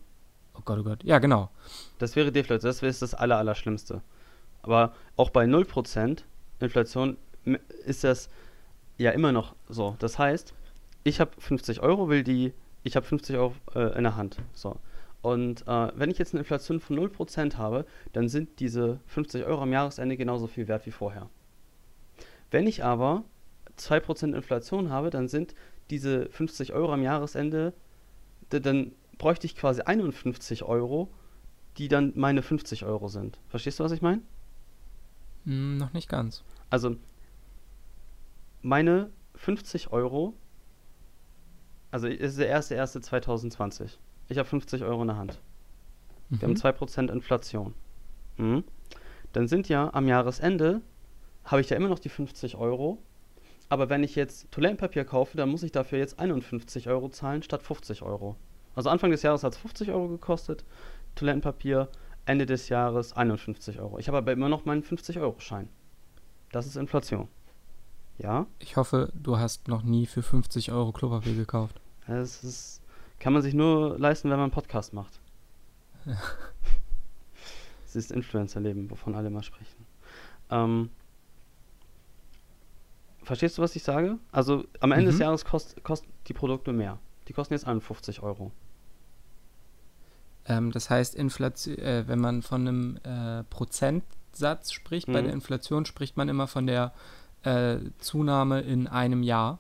[0.57, 1.05] oh Gott, oh Gott.
[1.05, 1.51] Ja, genau.
[1.99, 2.69] Das wäre Deflation.
[2.69, 4.03] Das wäre das aller, Allerschlimmste.
[4.63, 6.25] Aber auch bei 0%
[6.61, 7.17] Inflation
[7.85, 8.29] ist das
[8.99, 9.95] ja immer noch so.
[10.01, 10.55] Das heißt,
[11.05, 12.53] ich habe 50 Euro, will die,
[12.87, 14.37] ich habe 50 Euro äh, in der Hand.
[14.53, 14.79] So.
[15.21, 19.63] Und äh, wenn ich jetzt eine Inflation von 0% habe, dann sind diese 50 Euro
[19.63, 21.29] am Jahresende genauso viel wert wie vorher.
[22.53, 23.25] Wenn ich aber
[23.77, 25.57] 2% Inflation habe, dann sind
[25.91, 27.73] diese 50 Euro am Jahresende,
[28.51, 31.13] dann bräuchte ich quasi 51 Euro,
[31.79, 33.41] die dann meine 50 Euro sind.
[33.49, 34.23] Verstehst du, was ich meine?
[35.45, 36.45] Hm, noch nicht ganz.
[36.71, 36.97] Also,
[38.63, 40.35] meine 50 Euro,
[41.91, 43.97] also es ist der 1.1.2020.
[44.29, 45.41] Ich habe 50 Euro in der Hand.
[46.29, 46.57] Wir haben Mhm.
[46.57, 47.75] 2% Inflation.
[48.37, 48.65] Mhm.
[49.33, 50.81] Dann sind ja am Jahresende,
[51.45, 52.99] habe ich ja immer noch die 50 Euro,
[53.69, 57.63] aber wenn ich jetzt Toilettenpapier kaufe, dann muss ich dafür jetzt 51 Euro zahlen statt
[57.63, 58.37] 50 Euro.
[58.75, 60.65] Also Anfang des Jahres hat es 50 Euro gekostet,
[61.15, 61.89] Toilettenpapier,
[62.27, 63.99] Ende des Jahres 51 Euro.
[63.99, 65.69] Ich habe aber immer noch meinen 50-Euro-Schein.
[66.53, 67.29] Das ist Inflation.
[68.19, 68.47] Ja?
[68.59, 71.81] Ich hoffe, du hast noch nie für 50 Euro Klopapier gekauft.
[72.07, 72.81] Das ist,
[73.19, 75.21] kann man sich nur leisten, wenn man einen Podcast macht.
[77.87, 79.87] Es ist Influencer-Leben, wovon alle mal sprechen.
[80.51, 80.91] Ähm,
[83.23, 84.19] verstehst du, was ich sage?
[84.33, 85.21] Also am Ende des Mhm.
[85.23, 86.99] Jahres kost, kosten die Produkte mehr.
[87.29, 88.53] Die kosten jetzt 51 Euro.
[90.47, 95.27] Ähm, das heißt, Inflation, äh, wenn man von einem äh, Prozentsatz spricht, bei Mhm.
[95.27, 96.93] der Inflation spricht man immer von der
[97.47, 99.59] äh, Zunahme in einem Jahr.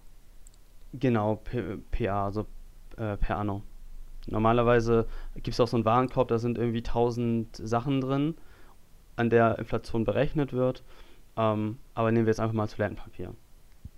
[0.93, 1.43] Genau,
[1.91, 2.47] PA, also
[2.97, 3.63] äh, per Anno.
[4.27, 8.35] Normalerweise gibt es auch so einen Warenkorb, da sind irgendwie 1000 Sachen drin,
[9.15, 10.83] an der Inflation berechnet wird.
[11.37, 13.35] Ähm, aber nehmen wir jetzt einfach mal Toilettenpapier.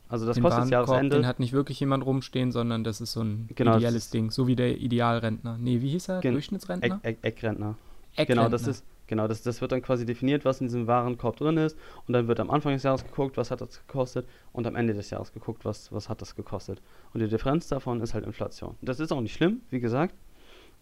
[0.09, 1.17] Also das den kostet Warenkorb, Jahresende.
[1.17, 4.31] den hat nicht wirklich jemand rumstehen, sondern das ist so ein Genau, das ideelles Ding,
[4.31, 5.57] so wie der Idealrentner.
[5.59, 6.25] Nee, wie hieß er?
[6.25, 7.01] Eck, Durchschnittsrentner?
[7.03, 7.67] Eck, Eckrentner.
[7.67, 8.51] Genau, Eckrentner.
[8.51, 11.77] das ist, genau das, das wird dann quasi definiert, was in diesem Warenkorb drin ist.
[12.07, 14.29] Und dann wird am Anfang des Jahres geguckt, was hat das gekostet.
[14.53, 16.81] Und am Ende des Jahres geguckt, was, was hat das gekostet.
[17.13, 18.77] Und die Differenz davon ist halt Inflation.
[18.81, 20.15] Das ist auch nicht schlimm, wie gesagt.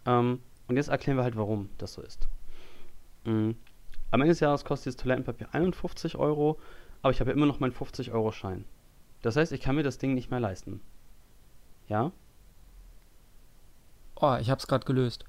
[0.05, 2.29] Ähm, und jetzt erklären wir halt, warum das so ist.
[3.25, 3.53] Mm.
[4.13, 6.59] Am Ende des Jahres kostet das Toilettenpapier 51 Euro,
[7.03, 8.65] aber ich habe ja immer noch meinen 50-Euro-Schein.
[9.23, 10.81] Das heißt, ich kann mir das Ding nicht mehr leisten.
[11.89, 12.13] Ja?
[14.15, 15.25] Oh, ich hab's gerade gelöst.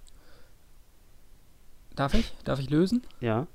[1.97, 2.33] Darf ich?
[2.45, 3.01] Darf ich lösen?
[3.19, 3.47] Ja.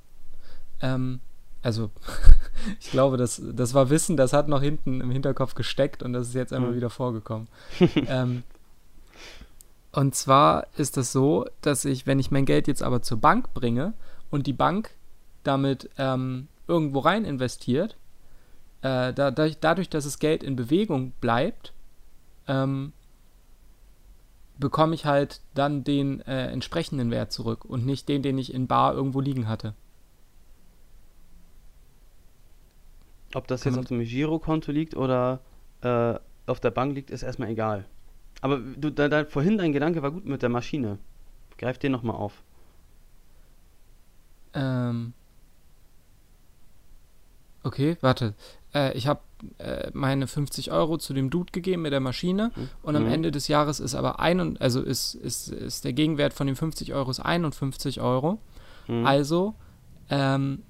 [0.82, 1.20] Ähm,
[1.62, 1.90] also,
[2.80, 6.28] ich glaube, das, das war Wissen, das hat noch hinten im Hinterkopf gesteckt und das
[6.28, 6.76] ist jetzt einmal Mhm.
[6.76, 7.48] wieder vorgekommen.
[8.08, 8.42] ähm,
[9.92, 13.54] und zwar ist es so, dass ich, wenn ich mein Geld jetzt aber zur Bank
[13.54, 13.92] bringe
[14.30, 14.90] und die Bank
[15.44, 17.96] damit ähm, irgendwo rein investiert,
[18.80, 21.72] äh, da, dadurch, dadurch, dass das Geld in Bewegung bleibt,
[22.48, 22.92] ähm,
[24.58, 28.66] bekomme ich halt dann den äh, entsprechenden Wert zurück und nicht den, den ich in
[28.66, 29.74] Bar irgendwo liegen hatte.
[33.34, 35.40] Ob das jetzt auf dem Girokonto liegt oder
[35.80, 36.14] äh,
[36.46, 37.86] auf der Bank liegt, ist erstmal egal.
[38.40, 40.98] Aber du, da, da, vorhin dein Gedanke war gut mit der Maschine.
[41.56, 42.42] Greif den nochmal auf.
[44.52, 45.14] Ähm.
[47.62, 48.34] Okay, warte.
[48.74, 49.20] Äh, ich habe
[49.58, 52.50] äh, meine 50 Euro zu dem Dude gegeben mit der Maschine
[52.82, 53.12] und am Mhm.
[53.12, 56.56] Ende des Jahres ist aber ein und, also ist, ist, ist der Gegenwert von den
[56.56, 58.38] 50 Euro ist 51 Euro.
[58.88, 59.06] Mhm.
[59.06, 59.54] Also
[60.10, 60.62] ähm,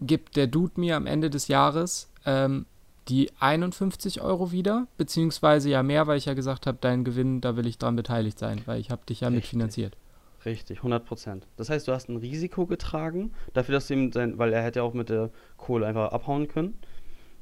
[0.00, 2.66] gibt der Dude mir am Ende des Jahres ähm,
[3.08, 7.56] die 51 Euro wieder, beziehungsweise ja mehr, weil ich ja gesagt habe, dein Gewinn, da
[7.56, 9.44] will ich dran beteiligt sein, weil ich habe dich ja Richtig.
[9.44, 9.96] mitfinanziert.
[10.44, 11.46] Richtig, 100 Prozent.
[11.56, 14.80] Das heißt, du hast ein Risiko getragen, dafür, dass du ihm sein, weil er hätte
[14.80, 16.78] ja auch mit der Kohle einfach abhauen können.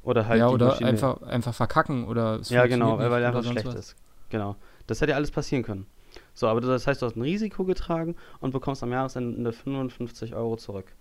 [0.07, 3.43] Oder halt ja, oder Maschine- einfach, einfach verkacken oder es Ja, genau, weil er einfach
[3.43, 3.75] schlecht was.
[3.75, 3.95] ist.
[4.29, 4.55] Genau.
[4.87, 5.85] Das hätte ja alles passieren können.
[6.33, 10.55] So, aber das heißt, du hast ein Risiko getragen und bekommst am Jahresende 55 Euro
[10.55, 10.93] zurück.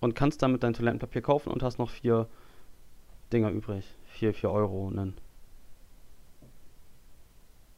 [0.00, 2.26] Und kannst damit dein Toilettenpapier kaufen und hast noch vier
[3.32, 3.84] Dinger übrig.
[4.08, 4.90] Vier, vier Euro.
[4.90, 5.16] Nennen.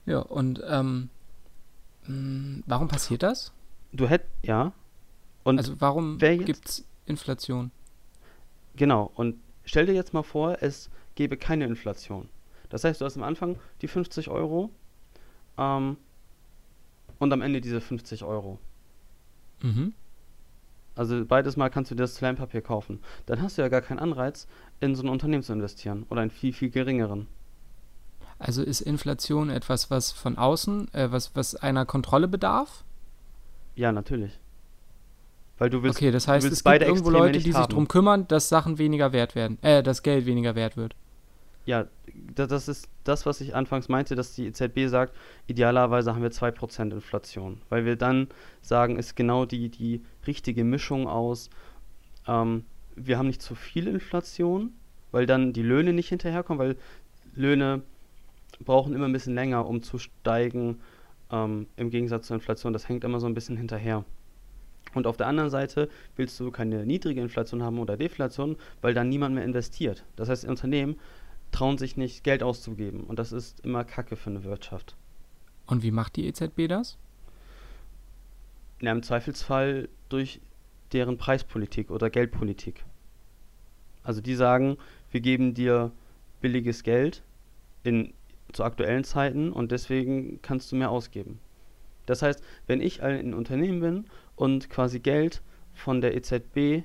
[0.06, 1.10] Ja, und ähm,
[2.06, 3.52] mh, warum passiert das?
[3.92, 4.72] Du hättest, ja.
[5.44, 7.70] Und also warum jetzt- gibt's Inflation?
[8.78, 12.28] Genau, und stell dir jetzt mal vor, es gäbe keine Inflation.
[12.68, 14.70] Das heißt, du hast am Anfang die 50 Euro
[15.58, 15.96] ähm,
[17.18, 18.60] und am Ende diese 50 Euro.
[19.62, 19.94] Mhm.
[20.94, 23.00] Also beides Mal kannst du dir das Toilettenpapier kaufen.
[23.26, 24.46] Dann hast du ja gar keinen Anreiz,
[24.78, 27.26] in so ein Unternehmen zu investieren oder einen viel, viel geringeren.
[28.38, 32.84] Also ist Inflation etwas, was von außen, äh, was, was einer Kontrolle bedarf?
[33.74, 34.38] Ja, natürlich.
[35.58, 38.28] Weil du willst, okay, das heißt, es gibt irgendwo Extreme Leute, die sich darum kümmern,
[38.28, 40.94] dass Sachen weniger wert werden, äh, dass Geld weniger wert wird.
[41.66, 41.86] Ja,
[42.34, 45.14] da- das ist das, was ich anfangs meinte, dass die EZB sagt,
[45.48, 47.60] idealerweise haben wir 2% Inflation.
[47.68, 48.28] Weil wir dann
[48.62, 51.50] sagen, ist genau die, die richtige Mischung aus,
[52.26, 52.64] ähm,
[52.96, 54.72] wir haben nicht zu viel Inflation,
[55.12, 56.76] weil dann die Löhne nicht hinterherkommen, weil
[57.34, 57.82] Löhne
[58.64, 60.80] brauchen immer ein bisschen länger, um zu steigen,
[61.30, 62.72] ähm, im Gegensatz zur Inflation.
[62.72, 64.04] Das hängt immer so ein bisschen hinterher.
[64.94, 69.08] Und auf der anderen Seite willst du keine niedrige Inflation haben oder Deflation, weil dann
[69.08, 70.04] niemand mehr investiert.
[70.16, 70.98] Das heißt, Unternehmen
[71.52, 73.04] trauen sich nicht, Geld auszugeben.
[73.04, 74.96] Und das ist immer Kacke für eine Wirtschaft.
[75.66, 76.96] Und wie macht die EZB das?
[78.80, 80.40] Ja, im Zweifelsfall durch
[80.92, 82.84] deren Preispolitik oder Geldpolitik.
[84.02, 84.78] Also die sagen,
[85.10, 85.92] wir geben dir
[86.40, 87.22] billiges Geld
[87.82, 88.14] in,
[88.52, 91.40] zu aktuellen Zeiten und deswegen kannst du mehr ausgeben.
[92.06, 94.04] Das heißt, wenn ich ein Unternehmen bin
[94.38, 95.42] und quasi Geld
[95.74, 96.84] von der EZB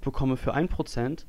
[0.00, 1.24] bekomme für 1%,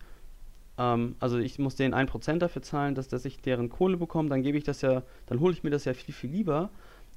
[0.78, 4.44] ähm, also ich muss denen 1% dafür zahlen, dass, dass ich deren Kohle bekomme, dann
[4.44, 6.70] gebe ich das ja, dann hole ich mir das ja viel, viel lieber,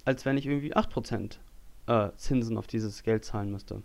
[0.04, 1.38] als wenn ich irgendwie 8%
[1.86, 3.82] äh, Zinsen auf dieses Geld zahlen müsste.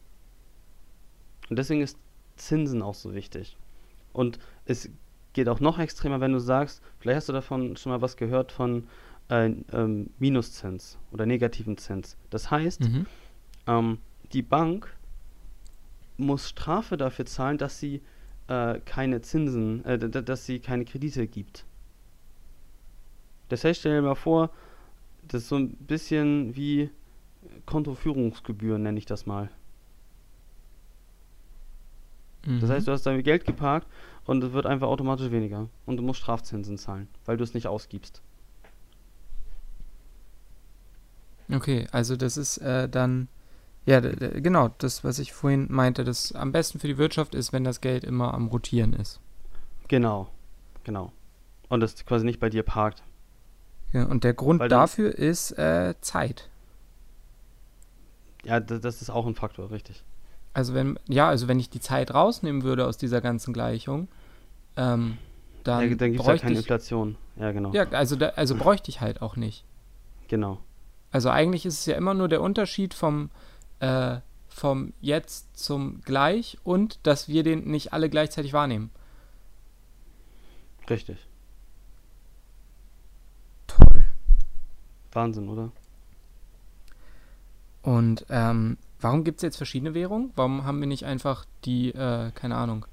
[1.50, 1.98] Und deswegen ist
[2.38, 3.58] Zinsen auch so wichtig.
[4.14, 4.90] Und es
[5.34, 8.52] geht auch noch extremer, wenn du sagst, vielleicht hast du davon schon mal was gehört
[8.52, 8.88] von
[9.30, 12.18] äh, ähm, Minuszins oder negativen Zins.
[12.30, 13.06] Das heißt, Mhm.
[13.68, 13.98] ähm,
[14.34, 14.96] die Bank
[16.18, 18.02] muss Strafe dafür zahlen, dass sie
[18.48, 21.66] äh, keine Zinsen, äh, dass sie keine Kredite gibt.
[23.50, 24.52] Das heißt, stell dir mal vor,
[25.28, 26.90] das ist so ein bisschen wie
[27.66, 29.50] Kontoführungsgebühren, nenne ich das mal.
[32.60, 32.70] Das Mhm.
[32.70, 33.88] heißt, du hast dein Geld geparkt
[34.26, 35.70] und es wird einfach automatisch weniger.
[35.86, 38.22] Und du musst Strafzinsen zahlen, weil du es nicht ausgibst.
[41.52, 43.28] Okay, also das ist äh, dann,
[43.86, 47.64] ja, genau, das, was ich vorhin meinte, das am besten für die Wirtschaft ist, wenn
[47.64, 49.20] das Geld immer am Rotieren ist.
[49.88, 50.30] Genau,
[50.84, 51.12] genau.
[51.70, 53.04] Und es quasi nicht bei dir parkt.
[53.92, 56.50] Ja, und der Grund Weil dafür ist äh, Zeit.
[58.44, 60.04] Ja, das, das ist auch ein Faktor, richtig.
[60.54, 64.08] Also wenn, ja, also wenn ich die Zeit rausnehmen würde aus dieser ganzen Gleichung,
[64.76, 65.18] ähm,
[65.64, 67.18] dann, ja, dann gibt es ja keine ich, Inflation.
[67.36, 67.72] Ja, genau.
[67.74, 69.66] ja, also da, also bräuchte ich halt auch nicht.
[70.28, 70.60] Genau.
[71.12, 73.30] Also eigentlich ist es ja immer nur der Unterschied vom,
[73.80, 78.92] äh, vom Jetzt zum Gleich und dass wir den nicht alle gleichzeitig wahrnehmen.
[80.90, 81.18] Richtig.
[83.68, 84.06] Toll.
[85.12, 85.72] Wahnsinn, oder?
[87.82, 90.32] Und ähm, warum gibt es jetzt verschiedene Währungen?
[90.36, 92.86] Warum haben wir nicht einfach die, äh, keine Ahnung,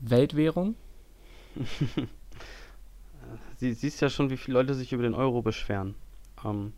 [0.00, 0.74] Weltwährung?
[3.56, 5.94] Sie, siehst ja schon, wie viele Leute sich über den Euro beschweren.
[6.44, 6.72] Ähm,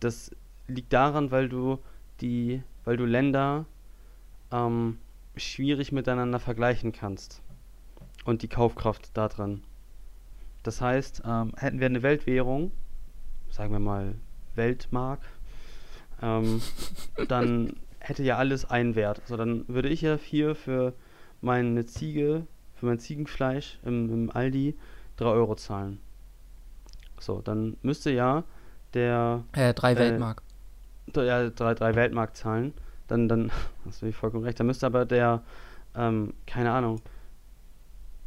[0.00, 0.34] das
[0.66, 1.78] liegt daran, weil du
[2.20, 3.66] die, weil du Länder
[4.52, 4.98] ähm,
[5.36, 7.42] schwierig miteinander vergleichen kannst.
[8.24, 9.62] Und die Kaufkraft da drin.
[10.62, 12.72] Das heißt, ähm, hätten wir eine Weltwährung,
[13.50, 14.14] sagen wir mal
[14.54, 15.20] Weltmark,
[16.20, 16.60] ähm,
[17.28, 19.20] dann hätte ja alles einen Wert.
[19.22, 20.92] Also dann würde ich ja hier für
[21.40, 24.76] meine Ziege, für mein Ziegenfleisch im, im Aldi
[25.16, 26.00] 3 Euro zahlen.
[27.20, 28.44] So, dann müsste ja
[28.94, 30.42] der Äh, drei Äh, Weltmark.
[31.12, 32.74] D- ja, 3, 3 Weltmark zahlen.
[33.08, 33.50] Dann, dann,
[33.86, 35.42] hast du vollkommen recht, dann müsste aber der,
[35.94, 37.00] ähm, keine Ahnung,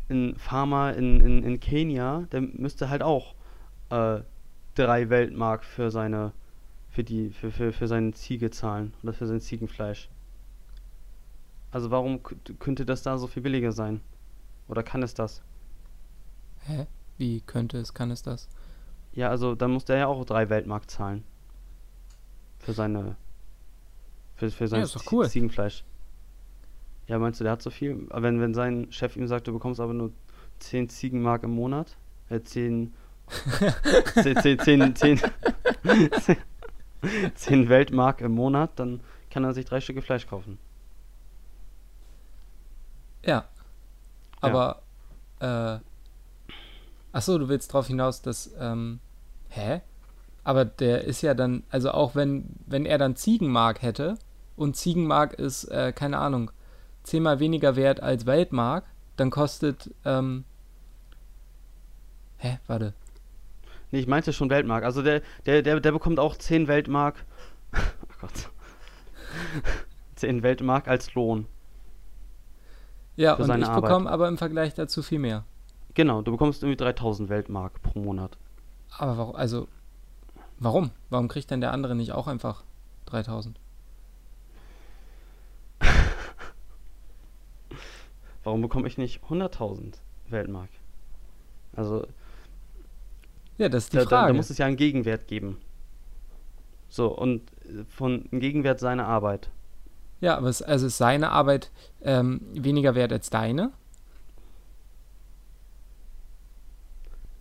[0.09, 3.33] ein Farmer in, in, in Kenia, der müsste halt auch
[3.89, 4.19] äh,
[4.75, 6.33] 3 Weltmark für seine,
[6.89, 10.09] für die, für, für, für seine Ziege zahlen oder für sein Ziegenfleisch.
[11.71, 12.21] Also warum
[12.59, 14.01] könnte das da so viel billiger sein?
[14.67, 15.41] Oder kann es das?
[16.65, 16.85] Hä?
[17.17, 18.49] Wie könnte es, kann es das?
[19.13, 21.23] Ja, also dann muss der ja auch 3 Weltmark zahlen.
[22.63, 23.15] Für seine.
[24.35, 25.29] Für, für sein ist doch cool.
[25.29, 25.83] Ziegenfleisch.
[27.07, 28.07] Ja, meinst du, der hat so viel?
[28.09, 30.11] Aber Wenn, wenn sein Chef ihm sagt, du bekommst aber nur
[30.59, 31.97] 10 Ziegenmark im Monat,
[32.29, 32.93] äh, 10.
[34.21, 35.19] 10, 10, 10, 10,
[37.35, 40.57] 10 Weltmark im Monat, dann kann er sich drei Stücke Fleisch kaufen.
[43.25, 43.45] Ja.
[44.41, 44.81] Aber,
[45.39, 45.79] äh,
[47.13, 48.99] ach so, du willst darauf hinaus, dass, ähm,
[49.49, 49.81] hä?
[50.43, 54.15] Aber der ist ja dann, also auch wenn, wenn er dann Ziegenmark hätte
[54.55, 56.51] und Ziegenmark ist, äh, keine Ahnung,
[57.03, 58.85] zehnmal weniger wert als Weltmark,
[59.17, 60.45] dann kostet, ähm,
[62.37, 62.93] hä, warte.
[63.91, 64.83] Nee, ich meinte schon Weltmark.
[64.83, 67.25] Also der, der, der, der bekommt auch 10 Weltmark.
[68.03, 68.49] Oh Gott.
[70.15, 71.47] 10 Weltmark als Lohn.
[73.15, 73.81] Ja, und ich Arbeit.
[73.81, 75.45] bekomme aber im Vergleich dazu viel mehr.
[75.93, 78.37] Genau, du bekommst irgendwie 3000 Weltmark pro Monat.
[78.97, 79.67] Aber warum, also,
[80.61, 80.91] warum?
[81.09, 82.63] Warum kriegt denn der andere nicht auch einfach
[83.07, 83.59] 3000?
[88.43, 89.95] Warum bekomme ich nicht 100.000
[90.29, 90.69] Weltmark?
[91.75, 92.05] Also,
[93.57, 94.27] Ja, das ist die da, da, Frage.
[94.33, 95.57] da muss es ja einen Gegenwert geben.
[96.89, 99.49] So, und äh, von einem Gegenwert seiner Arbeit.
[100.19, 101.71] Ja, aber es, also ist seine Arbeit
[102.01, 103.71] ähm, weniger wert als deine?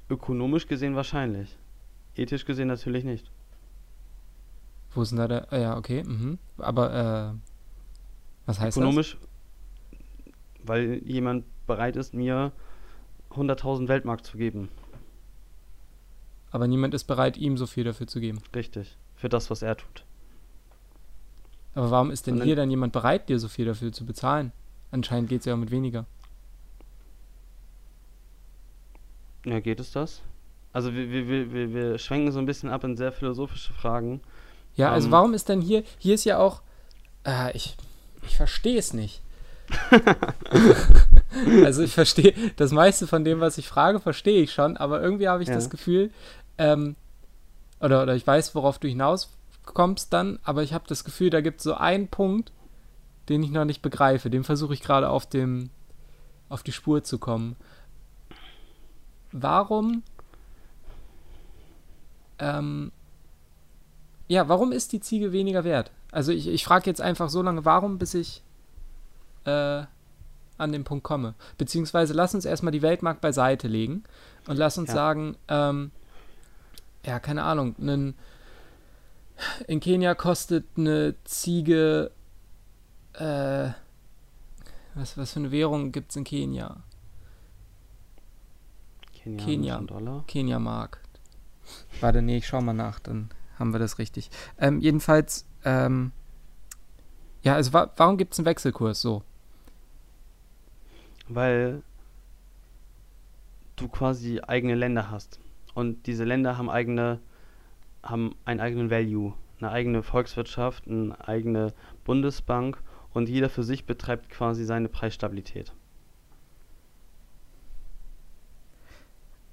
[0.08, 1.56] Ökonomisch gesehen wahrscheinlich.
[2.20, 3.30] Ethisch gesehen natürlich nicht.
[4.92, 5.52] Wo ist denn da der?
[5.52, 6.02] äh, Ja, okay.
[6.04, 6.38] Mhm.
[6.58, 7.38] Aber, äh,
[8.46, 9.16] was heißt Ökonomisch,
[10.64, 12.52] weil jemand bereit ist, mir
[13.30, 14.68] 100.000 Weltmark zu geben.
[14.68, 16.54] das?
[16.54, 18.42] Aber niemand ist bereit, ihm so viel dafür zu geben.
[18.54, 18.96] Richtig.
[19.14, 20.04] Für das, was er tut.
[21.74, 24.52] Aber warum ist denn dann- hier dann jemand bereit, dir so viel dafür zu bezahlen?
[24.90, 26.04] Anscheinend geht es ja mit weniger.
[29.46, 30.22] Ja, geht es das?
[30.72, 34.20] Also wir, wir, wir, wir, schwenken so ein bisschen ab in sehr philosophische Fragen.
[34.76, 35.12] Ja, also Ähm.
[35.12, 36.62] warum ist denn hier, hier ist ja auch,
[37.26, 37.76] äh, ich,
[38.26, 39.20] ich verstehe es nicht.
[41.64, 45.28] also ich verstehe, das meiste von dem, was ich frage, verstehe ich schon, aber irgendwie
[45.28, 45.54] habe ich Ja.
[45.54, 46.10] das Gefühl,
[46.58, 46.96] ähm,
[47.80, 51.58] oder, oder ich weiß, worauf du hinauskommst dann, aber ich habe das Gefühl, da gibt
[51.58, 52.52] es so einen Punkt,
[53.28, 54.28] den ich noch nicht begreife.
[54.28, 55.70] Dem versuche ich gerade auf dem,
[56.48, 57.56] auf die Spur zu kommen.
[59.32, 60.02] Warum,
[62.40, 62.90] ähm,
[64.28, 65.90] ja, warum ist die Ziege weniger wert?
[66.12, 68.42] Also ich, ich frage jetzt einfach so lange, warum, bis ich
[69.44, 69.84] äh,
[70.58, 71.34] an den Punkt komme.
[71.58, 74.04] Beziehungsweise lass uns erstmal die Weltmarkt beiseite legen
[74.46, 74.94] und lass uns Ja.
[74.94, 75.90] sagen, ähm,
[77.04, 78.14] ja, keine Ahnung, einen,
[79.66, 82.10] in Kenia kostet eine Ziege,
[83.14, 83.70] äh,
[84.94, 86.76] was, was für eine Währung gibt es in Kenia?
[89.14, 89.80] Kenianischen Kenia.
[89.80, 90.24] Dollar.
[90.26, 90.99] Kenia-Mark.
[92.00, 94.30] Warte, nee, ich schau mal nach, dann haben wir das richtig.
[94.58, 96.12] Ähm, jedenfalls, ähm,
[97.42, 99.22] ja, also wa warum gibt es einen Wechselkurs so?
[101.28, 101.82] Weil
[103.76, 105.40] du quasi eigene Länder hast.
[105.74, 107.20] Und diese Länder haben eigene,
[108.02, 111.72] haben einen eigenen Value, eine eigene Volkswirtschaft, eine eigene
[112.04, 115.72] Bundesbank und jeder für sich betreibt quasi seine Preisstabilität.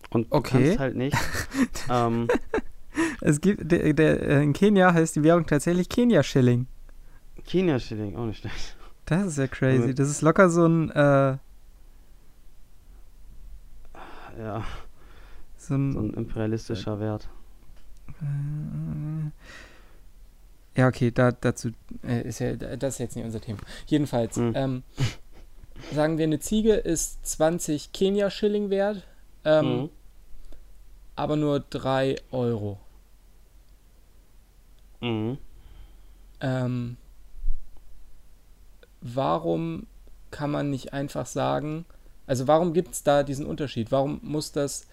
[0.10, 0.64] Und Okay.
[0.66, 1.16] kannst halt nicht.
[1.90, 2.28] ähm,
[3.22, 6.68] Es gibt, der, der, äh, in Kenia heißt die Währung tatsächlich Kenia-Schilling.
[7.46, 8.76] Kenia-Schilling, auch nicht schlecht.
[9.06, 9.94] Das ist ja crazy.
[9.96, 11.38] Das ist locker so ein, äh,
[14.40, 14.64] Ja,
[15.58, 17.28] so ein, so ein imperialistischer Wert.
[18.22, 19.32] Äh,
[20.80, 21.70] Ja, okay, da, dazu
[22.08, 23.60] äh, ist ja, das ist jetzt nicht unser Thema.
[23.88, 24.52] Jedenfalls, Hm.
[24.56, 24.84] ähm,
[25.92, 29.04] sagen wir, eine Ziege ist 20 Kenia-Schilling wert,
[29.44, 29.90] ähm, Mhm.
[31.18, 32.80] Aber nur 3 Euro.
[35.02, 35.38] Mhm.
[36.40, 36.98] Ähm,
[39.02, 39.88] warum
[40.32, 41.86] kann man nicht einfach sagen,
[42.28, 43.92] also warum gibt es da diesen Unterschied?
[43.92, 44.88] Warum muss das,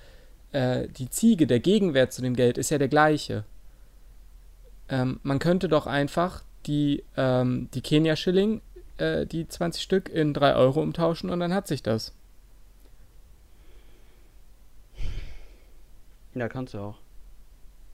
[0.53, 3.45] äh, die Ziege, der Gegenwert zu dem Geld ist ja der gleiche.
[4.89, 8.63] Ähm, man könnte doch einfach die, ähm, die Kenia-Schilling,
[8.99, 12.15] äh, die 20 Stück, in 3 Euro umtauschen und dann hat sich das.
[16.35, 16.99] Ja, kannst du auch.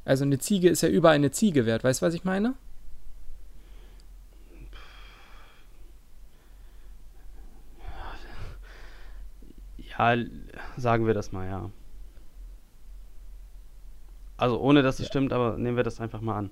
[0.04, 1.84] Also eine Ziege ist ja über eine Ziege wert.
[1.84, 2.54] Weißt du, was ich meine?
[9.76, 10.16] Ja,
[10.78, 11.70] sagen wir das mal, ja.
[14.38, 16.50] Also ohne dass es stimmt, aber nehmen wir das einfach mal an.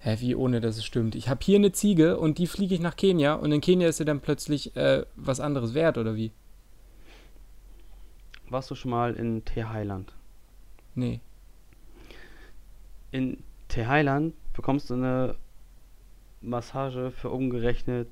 [0.00, 1.14] Hä, wie ohne dass es stimmt?
[1.14, 3.98] Ich habe hier eine Ziege und die fliege ich nach Kenia und in Kenia ist
[3.98, 6.32] sie dann plötzlich äh, was anderes wert, oder wie?
[8.50, 10.12] Warst du schon mal in Thailand?
[10.94, 11.20] Nee.
[13.10, 15.36] In Thailand bekommst du eine
[16.40, 18.08] Massage für umgerechnet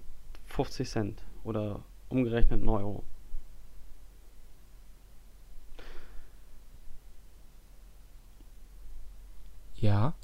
[0.47, 3.05] 50 Cent oder umgerechnet 1 Euro.
[9.77, 10.15] Ja.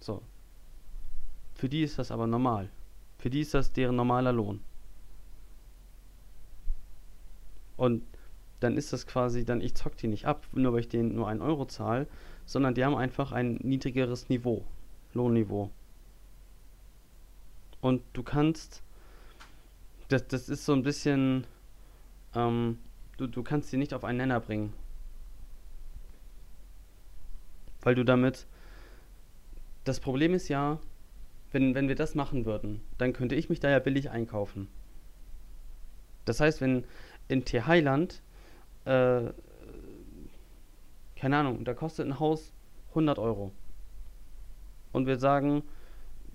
[0.00, 0.22] So.
[1.54, 2.68] Für die ist das aber normal.
[3.18, 4.60] Für die ist das deren normaler Lohn.
[7.76, 8.02] Und
[8.64, 11.28] dann ist das quasi, dann ich zock die nicht ab, nur weil ich denen nur
[11.28, 12.06] einen Euro zahle,
[12.46, 14.64] sondern die haben einfach ein niedrigeres Niveau,
[15.12, 15.70] Lohnniveau.
[17.82, 18.82] Und du kannst,
[20.08, 21.46] das, das ist so ein bisschen,
[22.34, 22.78] ähm,
[23.18, 24.72] du, du kannst sie nicht auf einen Nenner bringen.
[27.82, 28.46] Weil du damit,
[29.84, 30.78] das Problem ist ja,
[31.52, 34.68] wenn, wenn wir das machen würden, dann könnte ich mich da ja billig einkaufen.
[36.24, 36.84] Das heißt, wenn
[37.28, 38.22] in Thailand,
[38.84, 39.32] äh,
[41.16, 42.52] keine Ahnung, da kostet ein Haus
[42.90, 43.52] 100 Euro.
[44.92, 45.62] Und wir sagen,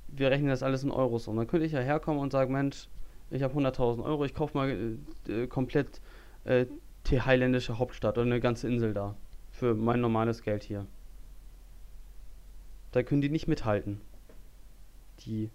[0.08, 1.38] wir rechnen das alles in Euros um.
[1.38, 2.90] Dann könnte ich ja herkommen und sagen, Mensch,
[3.30, 6.02] ich habe 100.000 Euro, ich kaufe mal äh, äh, komplett
[6.46, 6.66] äh,
[7.08, 9.16] die thailändische Hauptstadt oder eine ganze Insel da.
[9.52, 10.86] Für mein normales Geld hier.
[12.92, 14.02] Da können die nicht mithalten.
[15.20, 15.52] Die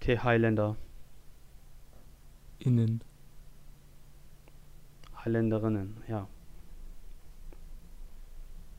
[0.00, 0.76] Thailänder,
[2.58, 3.02] Innen.
[5.22, 6.26] Thailänderinnen, ja.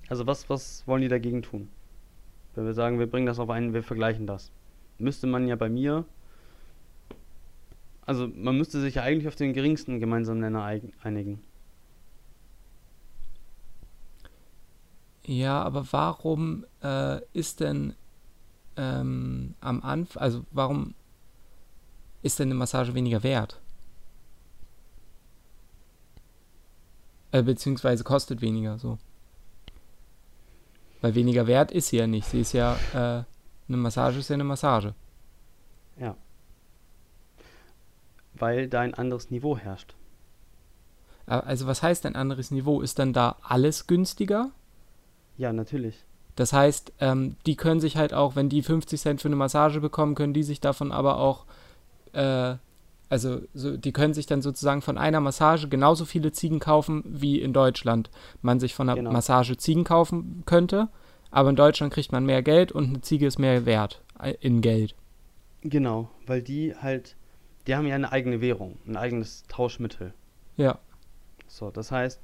[0.08, 1.70] Also was, was wollen die dagegen tun?
[2.56, 4.52] Wenn wir sagen, wir bringen das auf einen, wir vergleichen das.
[4.98, 6.06] Müsste man ja bei mir,
[8.06, 11.42] also man müsste sich ja eigentlich auf den geringsten gemeinsamen Nenner einigen.
[15.24, 17.94] Ja, aber warum äh, ist denn
[18.78, 20.96] ähm, am Anfang, also warum
[22.24, 23.62] ist denn eine Massage weniger wert?
[27.32, 28.98] Äh, beziehungsweise kostet weniger, so.
[31.02, 32.28] Weil weniger wert ist sie ja nicht.
[32.28, 33.24] Sie ist ja, äh,
[33.68, 34.94] eine Massage ist ja eine Massage.
[35.98, 36.16] Ja.
[38.36, 39.96] weil da ein anderes Niveau herrscht.
[41.26, 42.82] Also was heißt ein anderes Niveau?
[42.82, 44.52] Ist dann da alles günstiger?
[45.38, 46.04] Ja, natürlich.
[46.36, 49.82] Das heißt, ähm, die können sich halt auch, wenn die 50 Cent für eine Massage
[49.82, 51.46] bekommen, können die sich davon aber auch,
[52.14, 52.56] äh,
[53.10, 57.42] also so, die können sich dann sozusagen von einer Massage genauso viele Ziegen kaufen, wie
[57.42, 58.10] in Deutschland
[58.42, 59.12] man sich von einer Genau.
[59.12, 60.90] Massage Ziegen kaufen könnte.
[61.32, 64.62] Aber in Deutschland kriegt man mehr Geld und eine Ziege ist mehr wert äh, in
[64.62, 64.96] Geld.
[65.62, 67.16] Genau, weil die halt,
[67.68, 70.14] die haben ja eine eigene Währung, ein eigenes Tauschmittel.
[70.58, 70.80] Ja.
[71.48, 72.20] So, das heißt,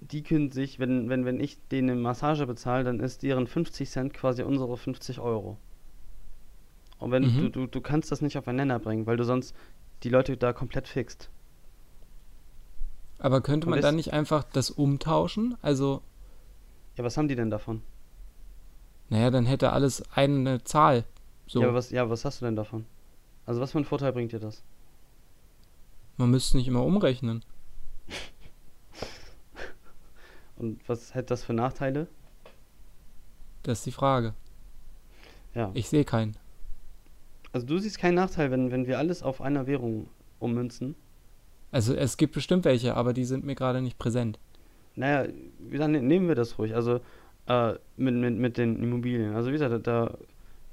[0.00, 3.88] die können sich, wenn, wenn, wenn ich denen eine Massage bezahle, dann ist deren 50
[3.90, 5.56] Cent quasi unsere 50 Euro.
[6.98, 7.36] Und wenn Mhm.
[7.38, 9.54] du, du, du kannst das nicht auf einen Nenner bringen, weil du sonst
[10.02, 11.28] die Leute da komplett fixt.
[13.18, 15.56] Aber könnte man dann nicht einfach das umtauschen?
[15.62, 16.02] Also,
[16.96, 17.82] Ja, was haben die denn davon?
[19.10, 21.04] naja, dann hätte alles eine Zahl.
[21.46, 21.60] So.
[21.60, 22.86] Ja, aber was, ja, was hast du denn davon?
[23.44, 24.62] Also was für einen Vorteil bringt dir das?
[26.16, 27.44] Man müsste nicht immer umrechnen.
[30.56, 32.06] Und was hätte das für Nachteile?
[33.64, 34.34] Das ist die Frage.
[35.54, 35.70] Ja.
[35.74, 36.36] Ich sehe keinen.
[37.52, 40.94] Also du siehst keinen Nachteil, wenn, wenn wir alles auf einer Währung ummünzen.
[41.72, 44.38] Also es gibt bestimmt welche, aber die sind mir gerade nicht präsent.
[44.96, 46.74] Naja, wie dann ne- nehmen wir das ruhig.
[46.74, 47.00] Also
[47.46, 49.34] äh, mit, mit, mit den Immobilien.
[49.34, 50.16] Also wie gesagt, da,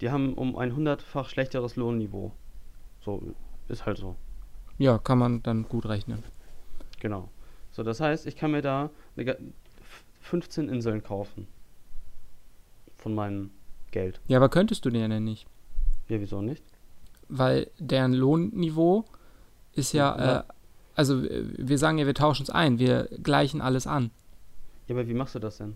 [0.01, 2.32] die haben um ein hundertfach schlechteres Lohnniveau.
[3.01, 3.21] So,
[3.67, 4.15] ist halt so.
[4.78, 6.23] Ja, kann man dann gut rechnen.
[6.99, 7.30] Genau.
[7.71, 11.47] So, das heißt, ich kann mir da eine, ga- f- 15 Inseln kaufen.
[12.97, 13.51] Von meinem
[13.91, 14.19] Geld.
[14.28, 15.45] Ja, aber könntest du den ja nicht.
[16.09, 16.63] Ja, wieso nicht?
[17.29, 19.05] Weil deren Lohnniveau
[19.73, 20.39] ist ja, Ja.
[20.39, 20.43] äh,
[20.95, 24.11] also wir sagen ja, wir tauschen es ein, wir gleichen alles an.
[24.87, 25.75] Ja, aber wie machst du das denn?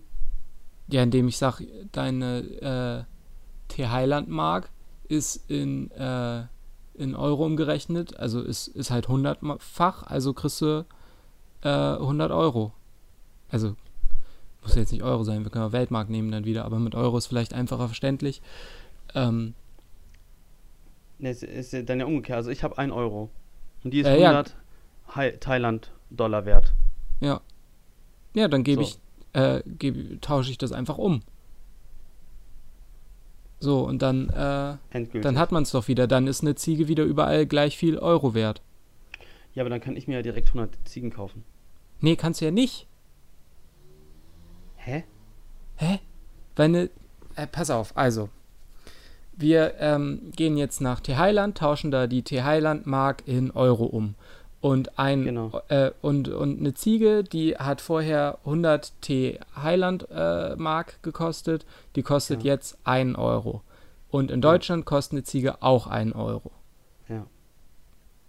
[0.88, 4.70] Ja, indem ich sage, deine äh, T-Heiland-Mark
[5.08, 6.44] ist in, äh,
[6.96, 10.86] in Euro umgerechnet, also ist, ist halt hundertfach, also kriegst du
[11.64, 12.74] äh, 100 Euro.
[13.50, 13.76] Also
[14.64, 17.18] muss jetzt nicht Euro sein, wir können auch Weltmark nehmen dann wieder, aber mit Euro
[17.18, 18.42] ist vielleicht einfacher verständlich.
[19.14, 19.54] Ähm,
[21.22, 22.38] Ne, ist ja dann ja umgekehrt.
[22.38, 23.30] Also ich habe 1 Euro.
[23.84, 24.30] Und die ist Äh, ja.
[24.32, 24.56] 100
[25.16, 26.74] Hai- Thailand-Dollar wert.
[27.22, 27.40] ja.
[28.34, 28.90] Ja, dann gebe So.
[28.90, 29.00] ich,
[29.40, 31.22] äh, gebe, tausche ich das einfach um.
[33.60, 34.78] So, und dann, äh,
[35.22, 36.08] dann hat man es doch wieder.
[36.08, 38.62] Dann ist eine Ziege wieder überall gleich viel Euro wert.
[39.54, 41.44] ja, aber dann kann ich mir ja direkt 100 Ziegen kaufen.
[42.00, 42.88] Nee, kannst du ja nicht.
[44.78, 45.04] Hä?
[45.76, 46.00] Hä?
[46.56, 46.90] Weil ne,
[47.36, 48.30] äh, pass auf, also.
[49.42, 54.16] Wir ähm, gehen jetzt nach T-Heiland, tauschen da die T-Heiland-Mark in Euro um.
[54.62, 55.62] Und, ein, Genau.
[55.70, 61.66] äh, und, und eine Ziege, die hat vorher 100 T-Heiland-Mark gekostet,
[61.96, 62.54] die kostet Ja.
[62.54, 63.62] jetzt 1 Euro.
[64.10, 66.52] Und in Deutschland kostet eine Ziege auch 1 Euro.
[67.08, 67.26] Ja.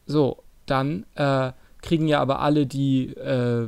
[0.06, 1.52] So, dann äh,
[1.82, 3.66] kriegen ja aber alle, die äh,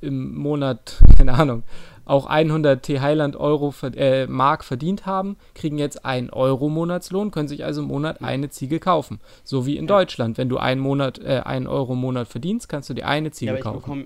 [0.00, 1.62] im Monat, keine Ahnung,
[2.06, 7.48] auch 100 T-Heiland Euro ver- äh, Mark verdient haben, kriegen jetzt 1 Euro Monatslohn, können
[7.48, 9.20] sich also im Monat eine Ziege kaufen.
[9.44, 9.98] So wie in Ja.
[9.98, 10.38] Deutschland.
[10.38, 13.32] Wenn du einen Monat, äh, 1 Euro im Monat verdienst, kannst du dir eine Ja,
[13.32, 13.80] Ziege ich kaufen.
[13.80, 14.04] bekomme.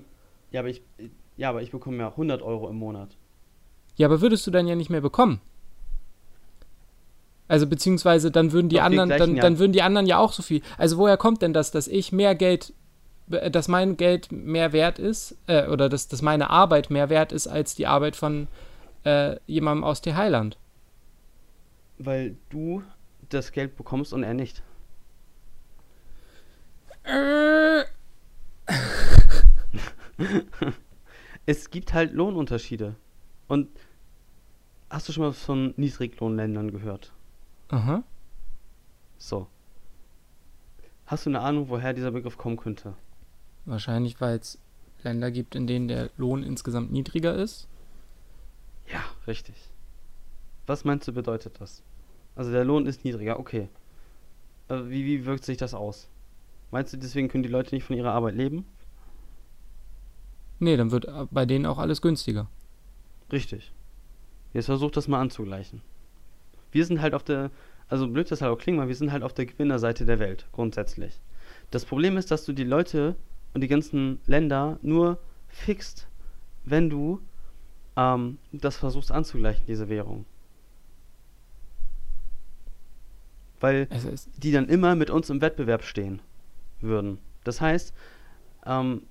[0.51, 0.81] Ja, aber ich.
[1.37, 3.15] Ja, aber ich bekomme ja 100 Euro im Monat.
[3.95, 5.39] Ja, aber würdest du dann ja nicht mehr bekommen.
[7.47, 9.41] Also beziehungsweise dann würden die Doch, die anderen, gleichen dann, ja.
[9.41, 10.61] dann würden die anderen ja auch so viel.
[10.77, 12.73] Also woher kommt denn das, dass ich mehr Geld,
[13.31, 17.47] dass mein Geld mehr wert ist, äh, oder dass, dass meine Arbeit mehr wert ist
[17.47, 18.47] als die Arbeit von
[19.03, 20.57] äh, jemandem aus der Heiland?
[21.97, 22.83] Weil du
[23.29, 24.61] das Geld bekommst und er nicht.
[31.45, 32.95] Es gibt halt Lohnunterschiede.
[33.47, 33.67] Und
[34.89, 37.11] hast du schon mal von Niedriglohnländern gehört?
[37.69, 38.03] Aha.
[39.17, 39.47] So.
[41.05, 42.93] Hast du eine Ahnung, woher dieser Begriff kommen könnte?
[43.65, 44.59] Wahrscheinlich, weil es
[45.03, 47.67] Länder gibt, in denen der Lohn insgesamt niedriger ist.
[48.91, 49.55] Ja, richtig.
[50.67, 51.83] Was meinst du, bedeutet das?
[52.35, 53.69] Also der Lohn ist niedriger, okay.
[54.67, 56.07] Aber wie, wie wirkt sich das aus?
[56.71, 58.65] Meinst du, deswegen können die Leute nicht von ihrer Arbeit leben?
[60.59, 62.47] Nee, dann wird bei denen auch alles günstiger.
[63.31, 63.73] Richtig.
[64.53, 65.81] Jetzt versuch das mal anzugleichen.
[66.71, 67.51] Wir sind halt auf der,
[67.89, 70.47] also blöd das halt auch klingt, mal, wir sind halt auf der Gewinnerseite der Welt,
[70.51, 71.19] grundsätzlich.
[71.71, 73.15] Das Problem ist, dass du die Leute
[73.53, 76.07] und die ganzen Länder nur fixt,
[76.63, 77.21] wenn du
[77.95, 80.25] ähm, das versuchst anzugleichen, diese Währung.
[83.59, 83.87] Weil
[84.37, 86.21] die dann immer mit uns im Wettbewerb stehen
[86.79, 87.19] würden.
[87.43, 87.93] Das heißt,
[88.65, 89.03] ähm,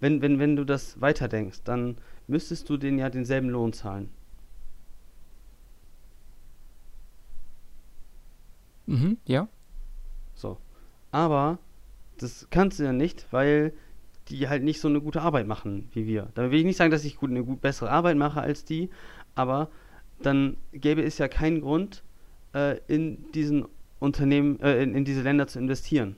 [0.00, 4.10] wenn, wenn, wenn du das weiterdenkst, dann müsstest du denen ja denselben Lohn zahlen.
[8.86, 9.48] mhm, ja.
[11.16, 11.58] Aber
[12.18, 13.72] das kannst du ja nicht, weil
[14.28, 16.28] die halt nicht so eine gute Arbeit machen wie wir.
[16.34, 18.90] Da will ich nicht sagen, dass ich gut, eine gut bessere Arbeit mache als die,
[19.34, 19.70] aber
[20.20, 22.04] dann gäbe es ja keinen Grund,
[22.54, 23.64] äh, in diesen
[23.98, 26.16] Unternehmen, äh, in, in diese Länder zu investieren.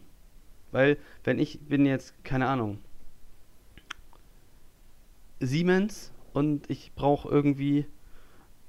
[0.72, 2.78] Weil, wenn ich bin jetzt, keine Ahnung,
[5.38, 7.86] Siemens und ich brauche irgendwie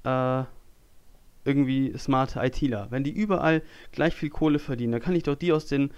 [0.04, 0.44] äh,
[1.44, 2.88] irgendwie smarte ITler.
[2.90, 3.62] Wenn die überall
[3.92, 5.90] gleich viel Kohle verdienen, dann kann ich doch die aus den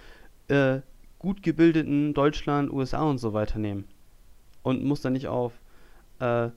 [0.53, 0.82] äh,
[1.18, 3.86] gut gebildeten Deutschland, USA und so weiter nehmen.
[4.62, 5.53] Und muss dann nicht auf
[6.20, 6.50] äh,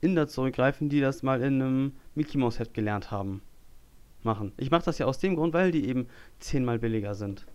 [0.00, 3.40] Inder zurückgreifen, die das mal in einem Mickey Mouse Head gelernt haben.
[4.22, 4.52] Machen.
[4.56, 6.06] Ich mache das ja aus dem Grund, weil die eben
[6.38, 7.46] zehnmal billiger sind.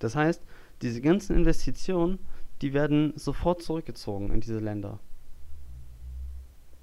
[0.00, 0.42] Das heißt,
[0.80, 2.18] diese ganzen Investitionen,
[2.62, 4.98] die werden sofort zurückgezogen in diese Länder.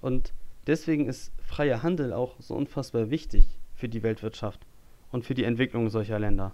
[0.01, 0.33] Und
[0.67, 4.65] deswegen ist freier Handel auch so unfassbar wichtig für die Weltwirtschaft
[5.11, 6.53] und für die Entwicklung solcher Länder.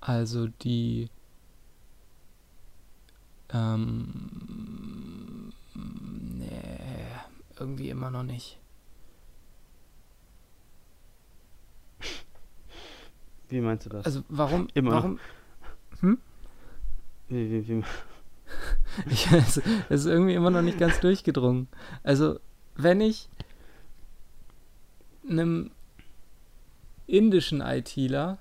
[0.00, 1.08] Also die
[3.52, 6.48] ähm, nee,
[7.58, 8.58] irgendwie immer noch nicht.
[13.48, 14.06] Wie meinst du das?
[14.06, 14.68] Also warum?
[14.74, 14.92] Immer.
[14.92, 15.18] Warum?
[16.00, 16.18] Hm?
[17.28, 17.84] Wie, wie, wie,
[19.10, 19.56] Ich, es,
[19.88, 21.68] es ist irgendwie immer noch nicht ganz durchgedrungen.
[22.02, 22.38] Also
[22.76, 23.28] wenn ich
[25.28, 25.70] einem
[27.06, 28.38] indischen ITler,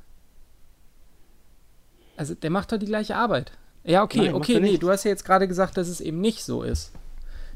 [2.18, 3.52] also der macht doch die gleiche Arbeit.
[3.84, 6.43] Ja, okay, Nein, okay, nee, du hast ja jetzt gerade gesagt, dass es eben nicht
[6.43, 6.91] so ist.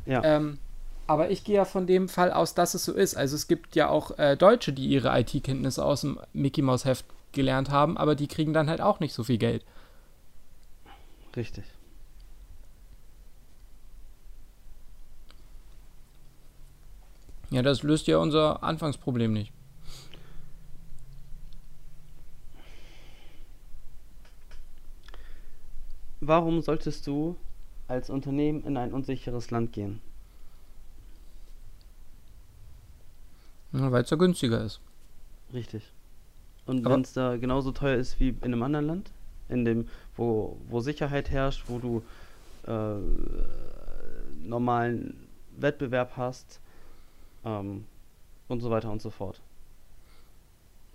[0.06, 0.24] ja.
[0.24, 0.60] Ähm,
[1.08, 3.16] aber ich gehe ja von dem Fall aus, dass es so ist.
[3.16, 7.06] Also es gibt ja auch äh, Deutsche, die ihre IT-Kenntnisse aus dem Mickey Mouse Heft
[7.32, 9.64] gelernt haben, aber die kriegen dann halt auch nicht so viel Geld.
[11.36, 11.66] Richtig.
[17.52, 19.52] Ja, das löst ja unser Anfangsproblem nicht.
[26.22, 27.36] Warum solltest du
[27.88, 30.02] als Unternehmen in ein unsicheres Land gehen?
[33.72, 34.80] Weil es ja günstiger ist.
[35.54, 35.84] Richtig.
[36.66, 39.12] Und wenn es da genauso teuer ist wie in einem anderen Land,
[39.50, 42.02] in dem, wo, wo Sicherheit herrscht, wo du
[42.66, 42.96] äh,
[44.44, 45.28] normalen
[45.58, 46.60] Wettbewerb hast
[47.46, 47.86] ähm,
[48.48, 49.42] und so weiter und so fort.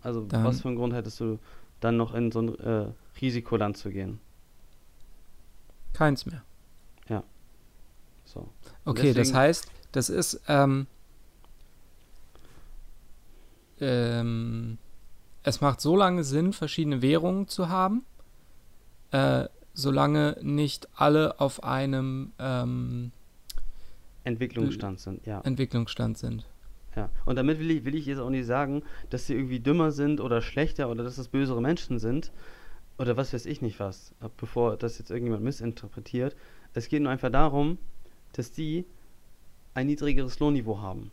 [0.03, 1.39] Also Dann- was für einen Grund hättest du
[1.81, 2.87] dann noch in so ein äh,
[3.21, 4.21] Risikoland zu gehen?
[5.93, 6.43] Keins mehr.
[8.27, 8.49] So.
[8.85, 10.87] Okay, das Deswegen- heißt, das ist, ähm,
[13.81, 14.79] ähm,
[15.43, 18.05] es macht so lange Sinn, verschiedene Währungen zu haben,
[19.11, 23.13] äh, solange nicht alle auf einem ähm,
[24.25, 25.41] Entwicklungsstand sind, ja.
[25.41, 26.47] Entwicklungsstand sind.
[26.97, 29.93] Ja, und damit will ich, will ich jetzt auch nicht sagen, dass sie irgendwie dümmer
[29.93, 32.33] sind oder schlechter oder dass das bösere Menschen sind
[32.99, 36.37] oder was weiß ich nicht was, bevor das jetzt irgendjemand missinterpretiert.
[36.75, 37.79] Es geht nur einfach darum,
[38.33, 38.85] dass die
[39.75, 41.11] ein niedrigeres Lohnniveau haben.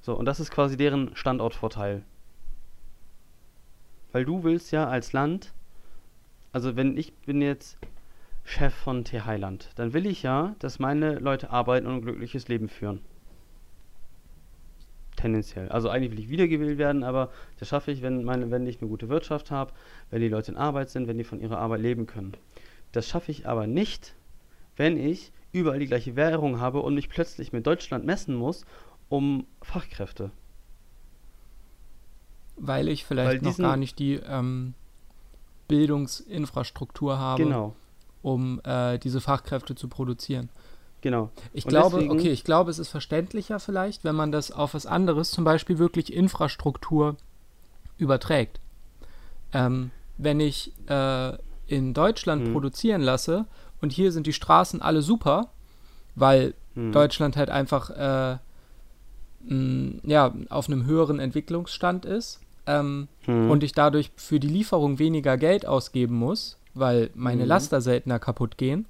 [0.00, 2.02] So, und das ist quasi deren Standortvorteil.
[4.12, 5.52] Weil du willst ja als Land,
[6.52, 7.78] also wenn ich bin jetzt
[8.44, 12.48] Chef von T Heiland, dann will ich ja, dass meine Leute arbeiten und ein glückliches
[12.48, 13.00] Leben führen.
[15.16, 15.68] Tendenziell.
[15.68, 18.88] Also eigentlich will ich wiedergewählt werden, aber das schaffe ich, wenn, meine, wenn ich eine
[18.88, 19.72] gute Wirtschaft habe,
[20.10, 22.32] wenn die Leute in Arbeit sind, wenn die von ihrer Arbeit leben können.
[22.92, 24.14] Das schaffe ich aber nicht,
[24.76, 28.64] wenn ich überall die gleiche Währung habe und mich plötzlich mit Deutschland messen muss
[29.08, 30.30] um Fachkräfte.
[32.56, 34.74] Weil ich vielleicht Weil noch gar nicht die ähm,
[35.68, 37.74] Bildungsinfrastruktur habe, Genau,
[38.22, 40.48] um äh, diese Fachkräfte zu produzieren.
[41.00, 41.30] genau.
[41.52, 44.74] Ich Und glaube, deswegen- okay, ich glaube, es ist verständlicher vielleicht, wenn man das auf
[44.74, 47.16] was anderes, zum Beispiel wirklich Infrastruktur
[47.96, 48.60] überträgt.
[49.52, 51.32] Ähm, wenn ich äh,
[51.66, 52.52] in Deutschland Hm.
[52.52, 53.46] produzieren lasse
[53.80, 55.48] und hier sind die Straßen alle super,
[56.14, 56.92] weil Hm.
[56.92, 58.38] Deutschland halt einfach äh,
[59.48, 63.50] mh, ja, auf einem höheren Entwicklungsstand ist ähm, Hm.
[63.50, 67.48] und ich dadurch für die Lieferung weniger Geld ausgeben muss, weil meine Mhm.
[67.48, 68.86] Laster seltener kaputt gehen,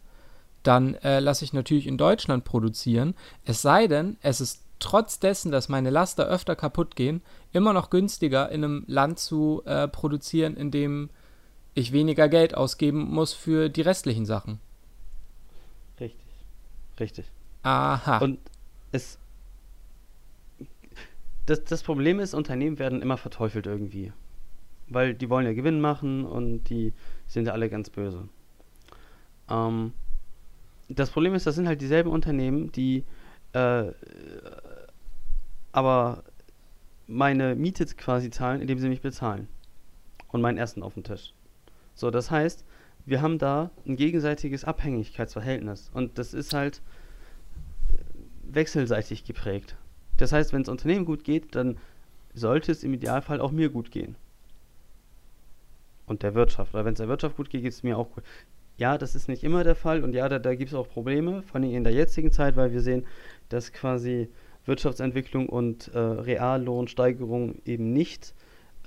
[0.63, 3.15] dann äh, lasse ich natürlich in Deutschland produzieren.
[3.45, 7.23] Es sei denn, es ist trotz dessen, dass meine Laster öfter kaputt gehen,
[7.53, 11.11] immer noch günstiger in einem Land zu äh, produzieren, in dem
[11.75, 14.59] ich weniger Geld ausgeben muss für die restlichen Sachen.
[16.01, 16.27] Richtig.
[16.99, 17.27] Richtig.
[17.63, 18.19] Aha.
[18.19, 18.39] Und
[18.93, 19.19] es.
[21.47, 24.13] Das, das Problem ist, Unternehmen werden immer verteufelt irgendwie.
[24.89, 26.93] Weil die wollen ja Gewinn machen und die
[27.33, 28.29] sind alle ganz böse.
[29.49, 29.93] Ähm,
[30.89, 33.05] das Problem ist, das sind halt dieselben Unternehmen, die
[33.53, 33.93] äh,
[35.73, 36.25] aber
[37.07, 39.49] meine Miete quasi zahlen, indem sie mich bezahlen.
[40.29, 41.33] Und mein Essen auf dem Tisch.
[41.95, 42.65] So, das heißt,
[43.05, 45.91] wir haben da ein gegenseitiges Abhängigkeitsverhältnis.
[45.93, 46.83] Und das ist halt
[48.45, 49.77] wechselseitig geprägt.
[50.19, 51.79] Das heißt, wenn es Unternehmen gut geht, dann
[52.35, 54.15] sollte es im Idealfall auch mir gut gehen.
[56.11, 56.75] Und der Wirtschaft.
[56.75, 58.25] Oder wenn es der Wirtschaft gut geht, geht es mir auch gut.
[58.77, 61.43] Ja, das ist nicht immer der Fall und ja, da, da gibt es auch Probleme,
[61.43, 63.07] vor allem in der jetzigen Zeit, weil wir sehen,
[63.49, 64.29] dass quasi
[64.65, 68.35] Wirtschaftsentwicklung und äh, Reallohnsteigerung eben nicht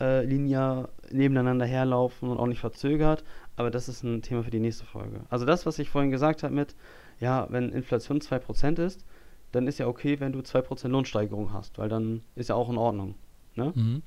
[0.01, 3.23] äh, linear nebeneinander herlaufen und auch nicht verzögert.
[3.55, 5.21] Aber das ist ein Thema für die nächste Folge.
[5.29, 6.75] Also das, was ich vorhin gesagt habe mit,
[7.21, 9.05] ja, wenn Inflation 2% ist,
[9.53, 12.77] dann ist ja okay, wenn du 2% Lohnsteigerung hast, weil dann ist ja auch in
[12.77, 13.15] Ordnung.
[13.55, 13.71] Ne?
[13.73, 14.01] Mhm.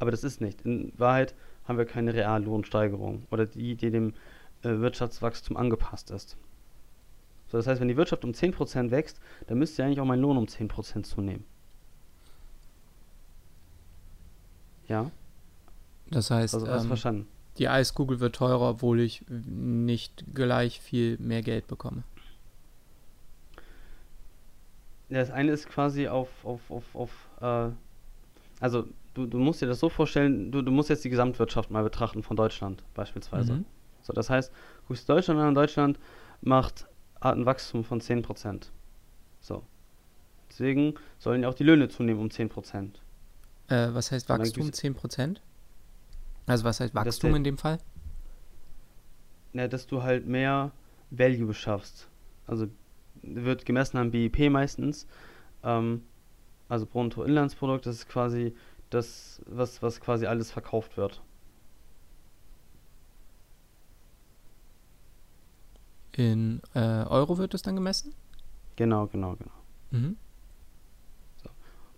[0.00, 0.62] Aber das ist nicht.
[0.62, 1.34] In Wahrheit
[1.64, 4.14] haben wir keine Reallohnsteigerung oder die, die dem
[4.62, 6.36] äh, Wirtschaftswachstum angepasst ist.
[7.48, 10.20] So, das heißt, wenn die Wirtschaft um 10% wächst, dann müsste ja eigentlich auch mein
[10.20, 11.44] Lohn um 10% zunehmen.
[14.88, 15.10] Ja?
[16.10, 17.28] Das heißt, Also ähm, verstanden.
[17.58, 22.02] die Eiskugel wird teurer, obwohl ich nicht gleich viel mehr Geld bekomme.
[25.08, 27.10] Das eine ist quasi auf, auf, auf, auf
[27.40, 27.70] äh,
[28.60, 31.82] also du, du musst dir das so vorstellen, du, du musst jetzt die Gesamtwirtschaft mal
[31.84, 33.54] betrachten von Deutschland beispielsweise.
[33.54, 33.64] Mhm.
[34.02, 34.52] So, das heißt,
[34.88, 35.98] guckst Deutschland an, Deutschland
[36.40, 36.86] macht
[37.20, 38.70] hat ein Wachstum von 10%.
[39.40, 39.62] So.
[40.50, 43.00] Deswegen sollen ja auch die Löhne zunehmen um 10%.
[43.68, 44.64] Äh, was heißt Wachstum?
[44.64, 45.40] gibt's- 10%?
[46.46, 47.78] Also was heißt Das Wachstum der- in dem Fall?
[49.52, 50.72] Ja, dass du halt mehr
[51.10, 52.08] Value schaffst.
[52.46, 52.66] Also
[53.22, 55.06] wird gemessen am BIP meistens.
[55.62, 56.02] Ähm,
[56.68, 58.54] also Bruttoinlandsprodukt, das ist quasi
[58.94, 61.22] das, was, was quasi alles verkauft wird.
[66.12, 68.14] In äh, Euro wird das dann gemessen?
[68.76, 69.52] Genau, genau, genau.
[69.90, 70.16] Mhm.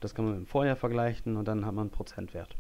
[0.01, 2.55] Das kann man mit dem Vorjahr vergleichen und dann hat man einen Prozentwert.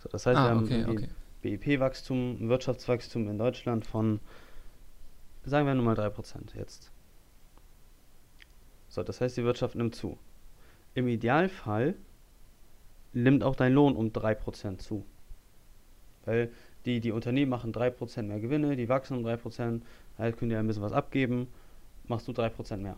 [0.00, 1.08] So, das heißt, wir Ah, haben okay, okay.
[1.42, 4.20] BIP-Wachstum, ein Wirtschaftswachstum in Deutschland von,
[5.44, 6.90] sagen wir nur mal 3% jetzt.
[8.88, 10.18] So, das heißt, die Wirtschaft nimmt zu.
[10.94, 11.94] Im Idealfall
[13.12, 15.04] nimmt auch dein Lohn um 3% zu.
[16.24, 16.50] Weil
[16.84, 19.82] die, die Unternehmen machen 3% mehr Gewinne, die wachsen um 3%,
[20.18, 21.48] halt können die ein bisschen was abgeben,
[22.06, 22.96] machst du 3% mehr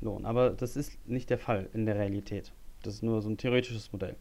[0.00, 0.26] Lohn.
[0.26, 2.52] Aber das ist nicht der Fall in der Realität.
[2.82, 4.16] Das ist nur so ein theoretisches Modell.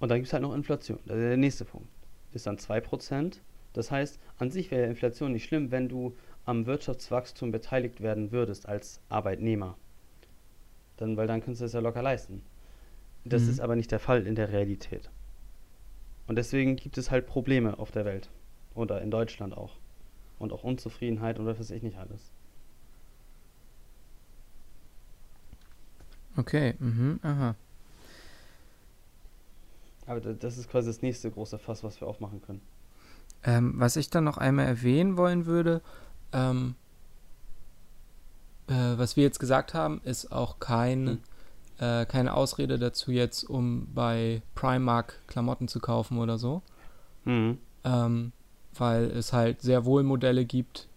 [0.00, 0.98] Und dann gibt es halt noch Inflation.
[1.06, 1.88] Das ist der nächste Punkt.
[2.32, 3.38] Ist dann 2%.
[3.72, 8.68] Das heißt, an sich wäre Inflation nicht schlimm, wenn du am Wirtschaftswachstum beteiligt werden würdest
[8.68, 9.76] als Arbeitnehmer.
[10.96, 12.42] Dann, weil dann kannst du das ja locker leisten.
[13.24, 13.50] Das Mhm.
[13.50, 15.10] ist aber nicht der Fall in der Realität.
[16.26, 18.28] Und deswegen gibt es halt Probleme auf der Welt.
[18.74, 19.76] Oder in Deutschland auch.
[20.38, 22.20] Und auch Unzufriedenheit und was weiß ich nicht alles.
[26.36, 27.54] Okay, mhm, aha.
[30.06, 32.60] Aber da- das ist quasi das nächste große Fass, was wir aufmachen können.
[33.44, 35.80] Ähm, was ich dann noch einmal erwähnen wollen würde,
[36.32, 36.74] ähm,
[38.66, 41.18] äh, was wir jetzt gesagt haben, ist auch kein, Hm.
[41.78, 46.62] Äh, keine Ausrede dazu jetzt, um bei Primark Klamotten zu kaufen oder so.
[47.24, 47.58] Mhm.
[47.84, 48.32] ähm,
[48.76, 50.88] weil es halt sehr wohl Modelle gibt.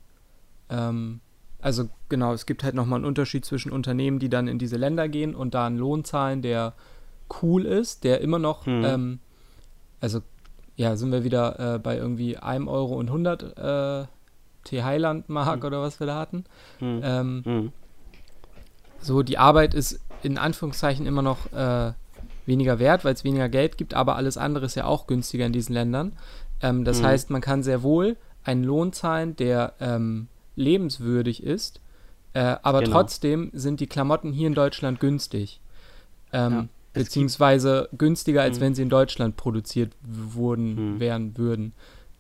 [0.70, 1.22] Ähm,
[1.62, 5.08] also genau, es gibt halt nochmal einen Unterschied zwischen Unternehmen, die dann in diese Länder
[5.10, 6.74] gehen und da einen Lohn zahlen, der
[7.42, 8.84] cool ist, der immer noch, Mhm.
[8.84, 9.20] ähm,
[10.02, 10.22] also
[10.76, 14.08] ja, sind wir wieder äh, bei irgendwie 1 Euro und 100 äh,
[14.66, 15.66] T-Highland Mark Mhm.
[15.66, 16.46] oder was wir da hatten.
[16.80, 17.00] Mhm.
[17.04, 17.72] Ähm, Mhm.
[19.00, 21.94] so, die Arbeit ist in Anführungszeichen immer noch äh,
[22.46, 25.54] weniger wert, weil es weniger Geld gibt, aber alles andere ist ja auch günstiger in
[25.54, 26.14] diesen Ländern.
[26.62, 27.06] Ähm, das Mhm.
[27.06, 31.82] heißt, man kann sehr wohl einen Lohn zahlen, der ähm, lebenswürdig ist,
[32.34, 32.92] äh, aber Genau.
[32.94, 35.60] trotzdem sind die Klamotten hier in Deutschland günstig.
[36.32, 38.64] Ähm, Ja, beziehungsweise günstiger, als Mhm.
[38.64, 41.00] wenn sie in Deutschland produziert wurden, Mhm.
[41.00, 41.74] wären würden.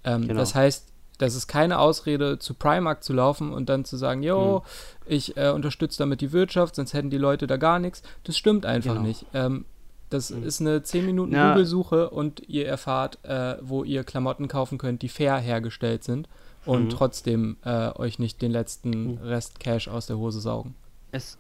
[0.04, 0.40] Ähm, Genau.
[0.40, 4.60] Das heißt, das ist keine Ausrede, zu Primark zu laufen und dann zu sagen, jo,
[4.60, 5.12] Mhm.
[5.12, 8.04] ich äh, unterstütze damit die Wirtschaft, sonst hätten die Leute da gar nichts.
[8.24, 9.06] Das stimmt einfach Genau.
[9.06, 9.26] nicht.
[9.34, 9.66] Ähm,
[10.10, 10.44] das Mhm.
[10.44, 15.10] ist eine 10 Minuten Google-Suche und ihr erfahrt, äh, wo ihr Klamotten kaufen könnt, die
[15.10, 16.30] fair hergestellt sind
[16.66, 16.90] und Mhm.
[16.90, 19.18] trotzdem äh, euch nicht den letzten Mhm.
[19.18, 20.76] Rest Cash aus der Hose saugen.
[21.12, 21.38] Es,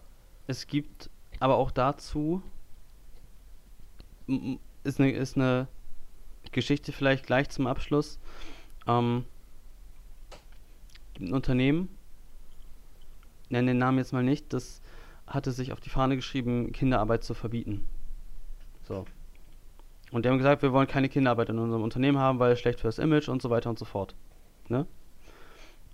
[0.47, 1.09] es gibt
[1.39, 2.41] aber auch dazu,
[4.83, 5.67] ist eine, ist eine
[6.51, 8.19] Geschichte vielleicht gleich zum Abschluss.
[8.87, 9.25] Ähm,
[11.19, 11.89] ein Unternehmen,
[13.49, 14.81] nenne den Namen jetzt mal nicht, das
[15.25, 17.85] hatte sich auf die Fahne geschrieben, Kinderarbeit zu verbieten.
[18.87, 19.05] So.
[20.11, 22.79] Und die haben gesagt, wir wollen keine Kinderarbeit in unserem Unternehmen haben, weil es schlecht
[22.79, 24.15] für das Image und so weiter und so fort.
[24.69, 24.85] Ne?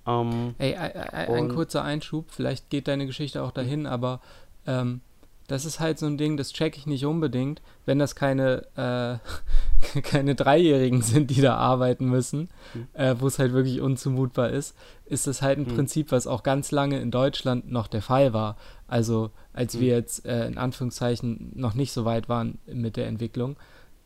[0.05, 4.21] Ähm, Ey, ein, ein, ein kurzer Einschub, vielleicht geht deine Geschichte auch dahin, aber
[4.67, 5.01] ähm,
[5.47, 10.01] das ist halt so ein Ding, das check ich nicht unbedingt, wenn das keine, äh,
[10.01, 12.87] keine Dreijährigen sind, die da arbeiten müssen, Mhm.
[12.93, 14.75] äh, wo es halt wirklich unzumutbar ist,
[15.05, 15.75] ist das halt ein Mhm.
[15.75, 18.55] Prinzip, was auch ganz lange in Deutschland noch der Fall war.
[18.87, 19.79] Also als Mhm.
[19.81, 23.57] wir jetzt äh, in Anführungszeichen noch nicht so weit waren mit der Entwicklung.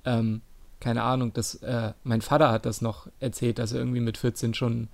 [0.06, 0.42] Ähm,
[0.80, 4.54] keine Ahnung, das, äh, mein Vater hat das noch erzählt, dass er irgendwie mit 14
[4.54, 4.88] schon,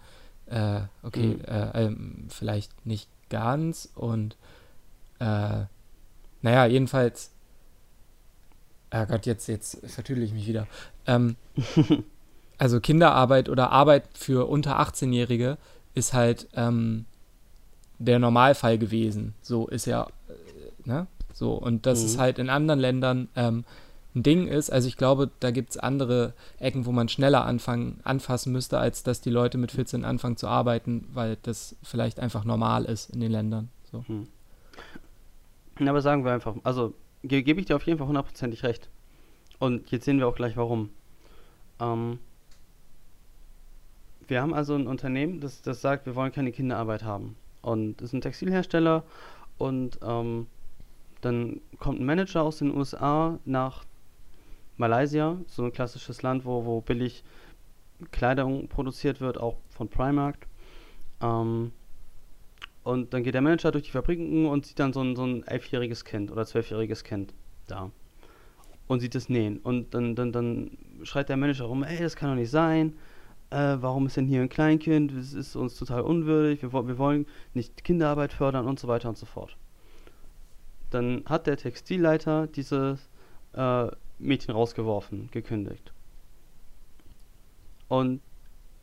[0.48, 1.46] äh, okay, Mhm.
[1.46, 4.36] äh, ähm, vielleicht nicht ganz und
[5.20, 5.66] äh,
[6.44, 7.32] naja, jedenfalls.
[8.92, 10.68] Ah Gott, jetzt, jetzt vertüdel ich mich wieder.
[11.08, 11.36] Ähm,
[12.60, 15.58] also Kinderarbeit oder Arbeit für unter 18-Jährige
[15.96, 17.06] ist halt ähm,
[17.98, 19.34] der Normalfall gewesen.
[19.42, 21.08] So ist ja, äh, ne?
[21.34, 22.06] So, und das Mhm.
[22.06, 23.66] ist halt in anderen Ländern ähm,
[24.16, 28.00] ein Ding ist, also ich glaube, da gibt es andere Ecken, wo man schneller anfangen,
[28.04, 32.44] anfassen müsste, als dass die Leute mit 14 anfangen zu arbeiten, weil das vielleicht einfach
[32.46, 33.70] normal ist in den Ländern.
[33.92, 34.06] So.
[34.08, 34.16] Ja,
[35.80, 36.94] aber sagen wir einfach, also
[37.24, 38.90] ge gebe ich dir auf jeden Fall hundertprozentig recht.
[39.60, 40.90] Und jetzt sehen wir auch gleich warum.
[41.80, 42.20] Ähm,
[44.28, 47.36] wir haben also ein Unternehmen, das, das sagt, wir wollen keine Kinderarbeit haben.
[47.62, 49.04] Und es ist ein Textilhersteller
[49.58, 50.48] und ähm,
[51.22, 53.86] dann kommt ein Manager aus den USA nach
[54.78, 57.24] Malaysia, so ein klassisches Land, wo, wo billig
[58.12, 60.48] Kleidung produziert wird, auch von Primark.
[61.22, 61.72] Ähm,
[62.84, 65.44] und dann geht der Manager durch die Fabriken und sieht dann so ein, so ein
[65.44, 67.34] elfjähriges Kind oder zwölfjähriges Kind
[67.68, 67.92] da.
[68.88, 69.60] Und sieht es nähen.
[69.60, 72.94] Und dann, dann, dann schreit der Manager rum, ey, das kann doch nicht sein.
[73.50, 75.14] Äh, warum ist denn hier ein Kleinkind?
[75.16, 76.62] Das ist uns total unwürdig.
[76.62, 79.56] Wir, wir wollen nicht Kinderarbeit fördern und so weiter und so fort.
[80.90, 83.10] Dann hat der Textilleiter dieses
[83.54, 83.88] äh,
[84.20, 85.94] Mädchen rausgeworfen, gekündigt.
[87.88, 88.22] Und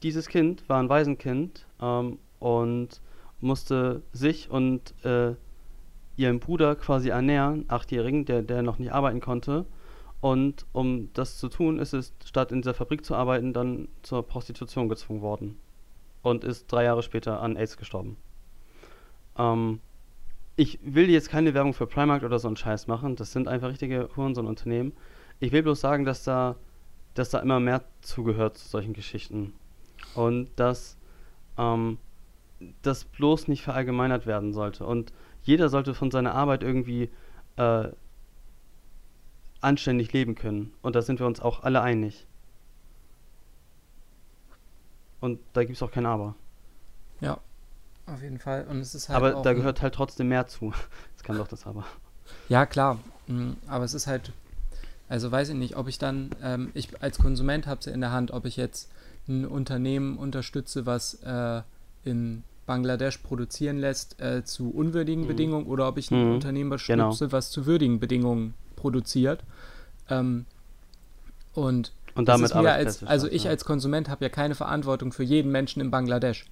[0.02, 3.00] dieses Kind war ein Waisenkind ähm, und
[3.40, 5.34] musste sich und äh,
[6.16, 9.66] ihren Bruder quasi ernähren, achtjährigen, der, der noch nicht arbeiten konnte.
[10.20, 14.26] Und um das zu tun, ist es, statt in dieser Fabrik zu arbeiten, dann zur
[14.26, 15.58] Prostitution gezwungen worden.
[16.22, 18.18] Und ist drei Jahre später an AIDS gestorben.
[19.38, 19.80] Ähm,
[20.56, 23.16] ich will jetzt keine Werbung für Primark oder so einen Scheiß machen.
[23.16, 24.92] Das sind einfach richtige Hurensohn-Unternehmen.
[25.38, 26.56] Ich will bloß sagen, dass da,
[27.14, 29.54] dass da immer mehr zugehört zu solchen Geschichten.
[30.14, 30.98] Und dass
[31.56, 31.96] ähm,
[32.82, 34.84] das bloß nicht verallgemeinert werden sollte.
[34.86, 37.10] Und jeder sollte von seiner Arbeit irgendwie
[37.56, 37.88] äh,
[39.60, 40.72] anständig leben können.
[40.82, 42.26] Und da sind wir uns auch alle einig.
[45.20, 46.34] Und da gibt es auch kein Aber.
[47.20, 47.38] Ja,
[48.06, 48.66] auf jeden Fall.
[48.68, 50.72] Und es ist halt Aber da gehört halt trotzdem mehr zu.
[51.16, 51.84] Das kann doch das Aber.
[52.48, 52.98] Ja, klar.
[53.26, 54.32] Mm, Aber es ist halt,
[55.06, 58.00] also weiß ich nicht, ob ich dann, ähm, ich als Konsument habe es ja in
[58.00, 58.90] der Hand, ob ich jetzt
[59.28, 61.60] ein Unternehmen unterstütze, was äh,
[62.04, 65.28] in Bangladesch produzieren lässt äh, zu unwürdigen Mhm.
[65.28, 66.34] Bedingungen oder ob ich ein Mhm.
[66.34, 67.04] Unternehmen Genau.
[67.06, 69.42] unterstütze, was zu würdigen Bedingungen produziert.
[70.08, 70.46] Ähm,
[71.54, 73.50] und Und damit als, also ich ja.
[73.50, 76.46] als Konsument habe ja keine Verantwortung für jeden Menschen in Bangladesch.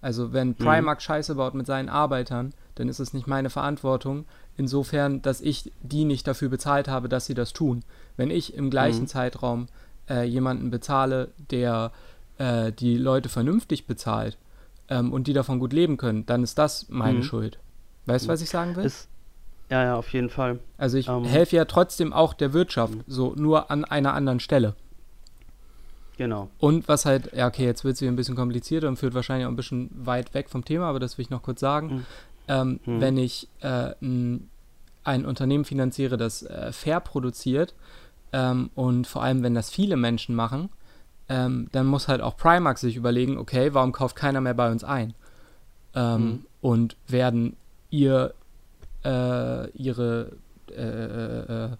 [0.00, 0.32] Also Mhm.
[0.32, 5.40] wenn Primark Scheiße baut mit seinen Arbeitern, dann ist es nicht meine Verantwortung, insofern, dass
[5.40, 7.82] ich die nicht dafür bezahlt habe, dass sie das tun.
[8.16, 9.08] Wenn ich im gleichen Mhm.
[9.08, 9.66] Zeitraum
[10.08, 11.90] äh, jemanden bezahle, der
[12.38, 14.36] äh, die Leute vernünftig bezahlt
[14.88, 17.22] ähm, und die davon gut leben können, dann ist das meine Mhm.
[17.24, 17.58] Schuld.
[18.06, 18.84] Weißt du, was ich sagen will?
[18.84, 19.08] Ist,
[19.70, 20.58] ja, ja, auf jeden Fall.
[20.76, 23.04] also ich ähm, helfe ja trotzdem auch der Wirtschaft, Mhm.
[23.06, 24.74] so nur an einer anderen Stelle.
[26.16, 26.48] Genau.
[26.60, 29.46] Und was halt, ja, okay, jetzt wird es wieder ein bisschen komplizierter und führt wahrscheinlich
[29.46, 31.86] auch ein bisschen weit weg vom Thema, aber das will ich noch kurz sagen.
[31.88, 32.06] Mhm.
[32.46, 33.00] Ähm, Mhm.
[33.00, 34.48] Wenn ich äh, ein,
[35.02, 37.74] ein Unternehmen finanziere, das äh, fair produziert
[38.32, 40.68] ähm, und vor allem, wenn das viele Menschen machen,
[41.28, 44.84] ähm, dann muss halt auch Primark sich überlegen, okay, warum kauft keiner mehr bei uns
[44.84, 45.14] ein?
[45.94, 46.46] Ähm, Mhm.
[46.60, 47.56] Und werden
[47.90, 48.34] ihr
[49.04, 50.32] äh, ihre
[50.70, 51.76] äh, äh, äh,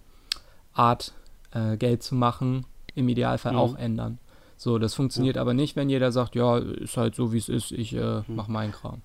[0.73, 1.13] Art,
[1.51, 3.57] äh, Geld zu machen, im Idealfall Mhm.
[3.59, 4.19] auch ändern.
[4.57, 7.71] So, das funktioniert aber nicht, wenn jeder sagt, ja, ist halt so, wie es ist,
[7.71, 8.23] ich äh, Mhm.
[8.35, 9.01] mach meinen Kram.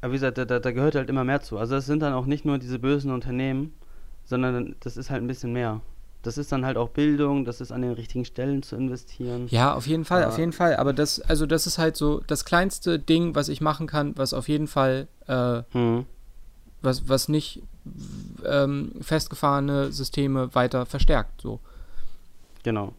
[0.00, 1.58] Aber wie gesagt, da, da, da gehört halt immer mehr zu.
[1.58, 3.74] Also es sind dann auch nicht nur diese bösen Unternehmen,
[4.24, 5.80] sondern das ist halt ein bisschen mehr.
[6.26, 9.46] Das ist dann halt auch Bildung, das ist an den richtigen Stellen zu investieren.
[9.48, 10.28] Ja, auf jeden Fall, Ja.
[10.28, 10.76] auf jeden Fall.
[10.76, 14.34] Aber das, also das ist halt so das kleinste Ding, was ich machen kann, was
[14.34, 16.04] auf jeden Fall, äh, Hm.
[16.82, 17.62] was, was nicht
[18.44, 21.40] ähm, festgefahrene Systeme weiter verstärkt.
[21.40, 21.60] So.
[22.64, 22.92] Genau.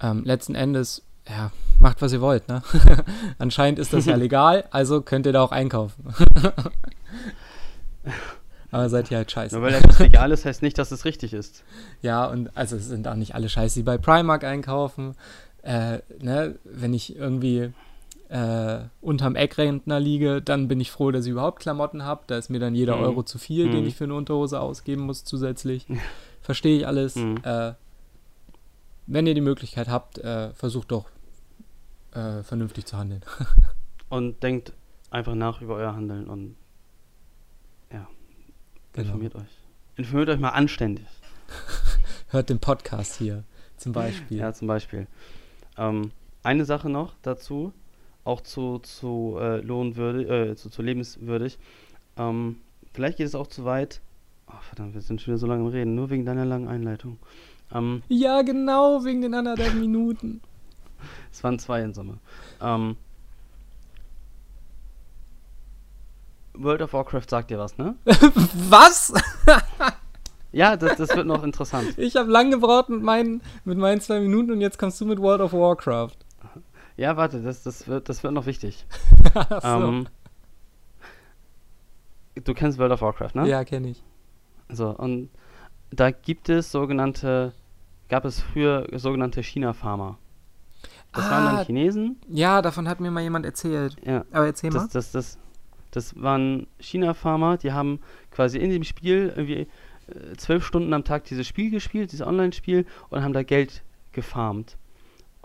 [0.00, 2.62] Ähm, letzten Endes, ja, macht was ihr wollt, ne?
[3.38, 6.14] Anscheinend ist das ja legal, also könnt ihr da auch einkaufen.
[8.72, 9.54] Aber seid ihr halt scheiße.
[9.54, 11.62] Nur weil etwas legal ist, heißt nicht, dass es richtig ist.
[12.02, 15.14] Ja, und also es sind auch nicht alle scheiße, die bei Primark einkaufen.
[15.62, 17.72] Äh, ne, wenn ich irgendwie
[18.30, 22.22] äh, unterm Eckrentner liege, dann bin ich froh, dass ich überhaupt Klamotten habe.
[22.26, 23.02] Da ist mir dann jeder Mhm.
[23.04, 23.86] Euro zu viel, den Mhm.
[23.88, 25.86] ich für eine Unterhose ausgeben muss zusätzlich.
[26.40, 27.14] Verstehe ich alles.
[27.14, 27.36] Mhm.
[27.44, 27.74] Äh,
[29.06, 31.04] wenn ihr die Möglichkeit habt, äh, versucht doch
[32.14, 33.22] äh, vernünftig zu handeln.
[34.08, 34.72] Und denkt
[35.10, 36.56] einfach nach über euer Handeln und
[38.92, 39.06] Genau.
[39.06, 39.58] informiert euch.
[39.96, 41.06] Informiert euch mal anständig.
[42.28, 43.44] Hört den Podcast hier
[43.76, 44.38] zum Beispiel.
[44.38, 45.06] Ja, zum Beispiel.
[45.76, 46.10] Ähm,
[46.42, 47.72] eine Sache noch dazu,
[48.24, 51.58] auch zu, zu äh, lohnwürdig, äh, zu, zu lebenswürdig.
[52.16, 52.56] Ähm,
[52.92, 54.00] vielleicht geht es auch zu weit.
[54.46, 57.18] Oh, verdammt, wir sind schon wieder so lange im Reden, nur wegen deiner langen Einleitung.
[57.72, 60.40] Ähm, Ja, genau, wegen den anderthalb Minuten.
[61.32, 62.18] es waren zwei in Summe.
[62.60, 62.96] Ähm,
[66.54, 67.94] World of Warcraft sagt dir was, ne?
[68.68, 69.12] Was?
[70.54, 71.96] Ja, das, das wird noch interessant.
[71.96, 75.18] Ich habe lang gebraucht mit meinen, mit meinen zwei Minuten und jetzt kommst du mit
[75.18, 76.12] World of Warcraft.
[76.98, 78.84] Ja, warte, das, das, wird, das wird noch wichtig.
[79.34, 79.68] Ach so.
[79.86, 80.08] Ähm,
[82.44, 83.48] du kennst World of Warcraft, ne?
[83.48, 84.02] Ja, kenne ich.
[84.68, 85.30] So, und
[85.90, 87.54] da gibt es sogenannte,
[88.10, 90.18] gab es früher sogenannte China-Farmer.
[91.12, 91.56] Das waren Ah.
[91.56, 93.96] dann Chinesen, Ja, davon hat mir mal jemand erzählt.
[94.04, 94.88] ja, Aber erzähl das, mal.
[94.92, 95.38] das, das,
[95.92, 99.68] das waren China-Farmer, die haben quasi in dem Spiel irgendwie
[100.08, 103.82] äh, zwölf Stunden am Tag dieses Spiel gespielt, dieses Online-Spiel, und haben da Geld
[104.12, 104.76] gefarmt.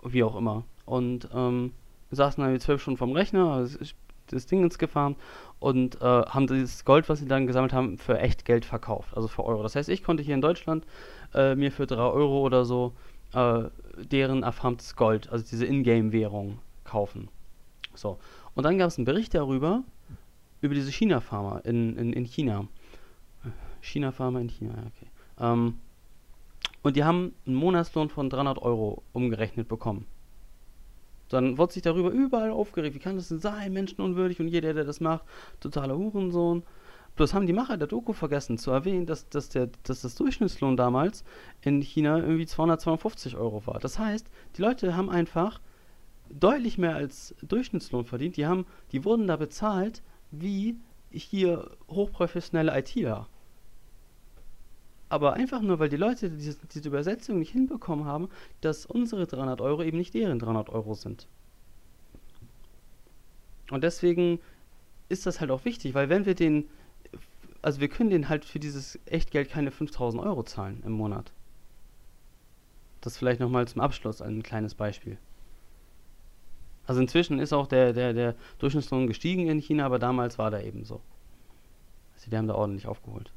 [0.03, 0.63] Wie auch immer.
[0.85, 1.73] Und ähm,
[2.11, 3.93] saßen dann zwölf Stunden vorm Rechner, also das,
[4.27, 5.17] das Ding ins gefarmt
[5.59, 9.27] und äh, haben dieses Gold, was sie dann gesammelt haben, für echt Geld verkauft, also
[9.27, 9.63] für Euro.
[9.63, 10.85] Das heißt, ich konnte hier in Deutschland
[11.33, 12.93] äh, mir für drei Euro oder so
[13.33, 13.63] äh,
[13.97, 17.29] deren erfarmtes Gold, also diese Ingame-Währung, kaufen.
[17.95, 18.17] So.
[18.55, 19.83] Und dann gab es einen Bericht darüber,
[20.61, 22.67] über diese China-Farmer in, in, in China.
[23.81, 25.07] China-Farmer in China, okay.
[25.39, 25.79] Ähm,
[26.83, 30.05] und die haben einen Monatslohn von 300 Euro umgerechnet bekommen.
[31.29, 32.95] Dann wurde sich darüber überall aufgeregt.
[32.95, 33.73] Wie kann das denn sein?
[33.73, 35.25] Menschenunwürdig und jeder, der das macht,
[35.59, 36.63] totaler Hurensohn.
[37.17, 40.77] Bloß haben die Macher der Doku vergessen zu erwähnen, dass, dass, der, dass das Durchschnittslohn
[40.77, 41.23] damals
[41.61, 43.79] in China irgendwie 200, 250 Euro war.
[43.79, 45.59] Das heißt, die Leute haben einfach
[46.29, 48.37] deutlich mehr als Durchschnittslohn verdient.
[48.37, 50.77] Die, haben, die wurden da bezahlt wie
[51.11, 53.27] hier hochprofessionelle ITler.
[55.09, 58.29] Aber einfach nur, weil die Leute diese, diese Übersetzung nicht hinbekommen haben,
[58.61, 61.27] dass unsere 300 Euro eben nicht deren 300 Euro sind.
[63.71, 64.39] Und deswegen
[65.09, 66.69] ist das halt auch wichtig, weil wenn wir den,
[67.61, 71.31] also wir können den halt für dieses Echtgeld keine 5000 Euro zahlen im Monat.
[72.99, 75.17] Das vielleicht nochmal zum Abschluss ein kleines Beispiel.
[76.87, 80.65] Also inzwischen ist auch der, der, der Durchschnittslohn gestiegen in China, aber damals war der
[80.65, 81.01] eben so.
[82.15, 83.31] Also die haben da ordentlich aufgeholt.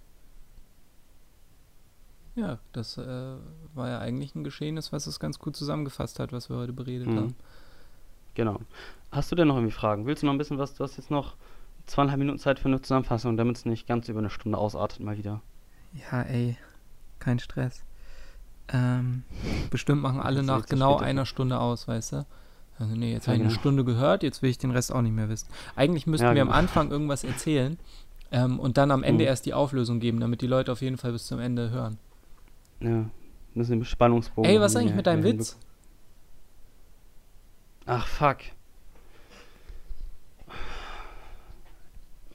[2.37, 3.37] Ja, das äh,
[3.75, 7.09] war ja eigentlich ein Geschehnis, was es ganz gut zusammengefasst hat, was wir heute beredet
[7.09, 7.17] Mhm.
[7.17, 7.35] haben.
[8.35, 8.61] Genau.
[9.11, 10.07] Hast du denn noch irgendwie Fragen?
[10.07, 10.75] Willst du noch ein bisschen was?
[10.75, 11.35] Du hast jetzt noch
[11.87, 15.19] zweieinhalb Minuten Zeit für eine Zusammenfassung, damit es nicht ganz über eine Stunde ausartet mal
[15.19, 15.43] wieder.
[16.13, 16.57] Ja, ey,
[17.19, 17.83] kein Stress.
[18.73, 19.25] Ähm,
[19.71, 22.27] bestimmt machen alle nach genau einer Stunde aus, weißt du?
[22.81, 23.61] Also nee, jetzt Ja, habe ich eine genau.
[23.61, 25.49] Stunde gehört, jetzt will ich den Rest auch nicht mehr wissen.
[25.77, 26.59] Eigentlich müssten Ja, wir am genau.
[26.59, 27.79] Anfang irgendwas erzählen
[28.33, 29.29] ähm, und dann am Ende Mhm.
[29.29, 31.99] erst die Auflösung geben, damit die Leute auf jeden Fall bis zum Ende hören.
[32.81, 33.05] Ja.
[33.55, 34.51] Müssen den Spannungsbogen.
[34.51, 35.59] Ey, was ist eigentlich mit deinem Witz?
[37.87, 38.39] Ach, fuck.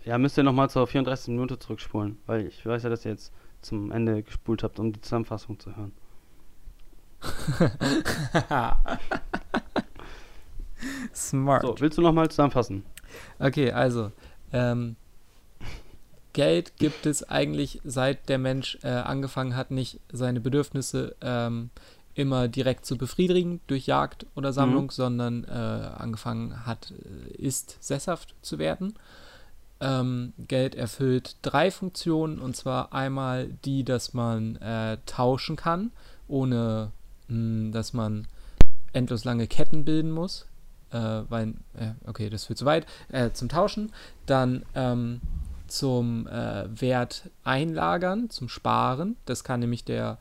[0.03, 1.29] Ja, müsst ihr nochmal zur 34.
[1.29, 3.31] Minute zurückspulen, weil ich weiß ja, dass ihr jetzt
[3.61, 5.91] zum Ende gespult habt, um die Zusammenfassung zu hören.
[11.13, 11.61] Smart.
[11.63, 12.83] So, willst du nochmal zusammenfassen?
[13.39, 14.11] Okay, also,
[14.51, 14.95] ähm,
[16.33, 21.69] Geld gibt es eigentlich, seit der Mensch äh, angefangen hat, nicht seine Bedürfnisse ähm,
[22.13, 24.89] immer direkt zu befriedigen durch Jagd oder Sammlung, Mhm.
[24.89, 28.95] sondern äh, angefangen hat, äh, ist sesshaft zu werden.
[29.81, 35.91] Ähm, Geld erfüllt drei Funktionen, und zwar einmal die, dass man äh, tauschen kann,
[36.27, 36.91] ohne
[37.27, 38.27] mh, dass man
[38.93, 40.47] endlos lange Ketten bilden muss.
[40.95, 42.85] Äh, weil, äh, okay, das führt zu weit.
[43.11, 43.91] Äh, zum Tauschen.
[44.25, 45.19] Dann ähm,
[45.67, 49.17] zum äh, Wert einlagern, zum Sparen.
[49.25, 50.17] Das kann nämlich der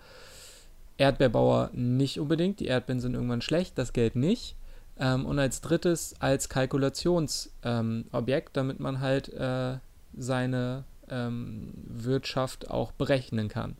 [0.99, 2.61] Erdbeerbauer nicht unbedingt.
[2.61, 4.57] Die Erdbeeren sind irgendwann schlecht, das Geld nicht.
[4.99, 9.79] Ähm, und als drittes als Kalkulationsobjekt, ähm, damit man halt äh,
[10.17, 13.77] seine ähm, Wirtschaft auch berechnen kann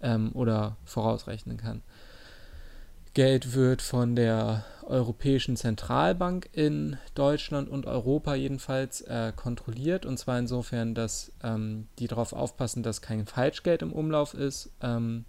[0.00, 1.82] ähm, oder vorausrechnen kann.
[3.16, 10.04] Geld wird von der Europäischen Zentralbank in Deutschland und Europa jedenfalls äh, kontrolliert.
[10.04, 14.70] Und zwar insofern, dass ähm, die darauf aufpassen, dass kein Falschgeld im Umlauf ist.
[14.82, 15.24] Ähm,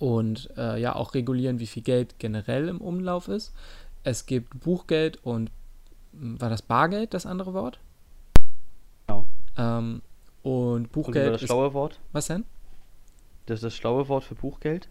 [0.00, 3.54] und äh, ja auch regulieren, wie viel Geld generell im Umlauf ist.
[4.02, 5.52] Es gibt Buchgeld und
[6.10, 7.78] war das Bargeld das andere Wort?
[9.06, 9.24] Genau.
[9.56, 10.02] Ähm,
[10.42, 11.46] und Und Buchgeld das ist.
[11.46, 12.00] schlaue Wort?
[12.10, 12.44] Was denn?
[13.46, 14.88] Das ist das schlaue Wort für Buchgeld?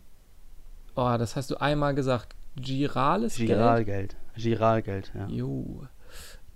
[0.96, 2.36] Oh, das hast du einmal gesagt.
[2.56, 3.50] Girales Geld?
[3.50, 4.16] Giralgeld.
[4.36, 5.28] Giralgeld, ja.
[5.28, 5.86] Jo.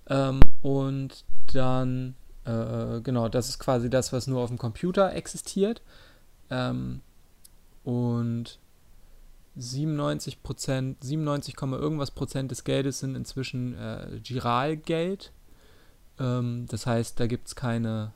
[0.08, 2.14] Ähm, und dann,
[2.44, 5.82] äh, genau, das ist quasi das, was nur auf dem Computer existiert.
[6.50, 7.02] Ähm,
[7.84, 8.58] und
[9.56, 15.32] 97 Prozent, 97, Komma irgendwas Prozent des Geldes sind inzwischen äh, Giralgeld.
[16.18, 18.12] Ähm, das heißt, da gibt es keine,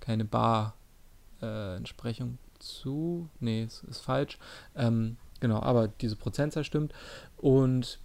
[0.00, 3.30] keine Bar-Entsprechung zu.
[3.40, 4.38] Nee, es ist falsch.
[4.76, 6.94] Ähm, genau, aber diese Prozentzahl stimmt.
[7.36, 7.98] Und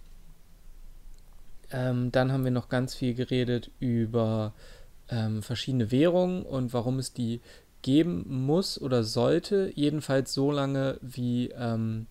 [1.70, 4.52] ähm, dann haben wir noch ganz viel geredet über
[5.08, 7.40] ähm, verschiedene Währungen und warum es die
[7.80, 9.72] geben muss oder sollte.
[9.74, 12.06] Jedenfalls so lange, wie ähm,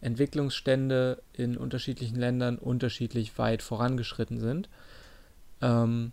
[0.00, 4.68] Entwicklungsstände in unterschiedlichen Ländern unterschiedlich weit vorangeschritten sind.
[5.60, 6.12] Ähm,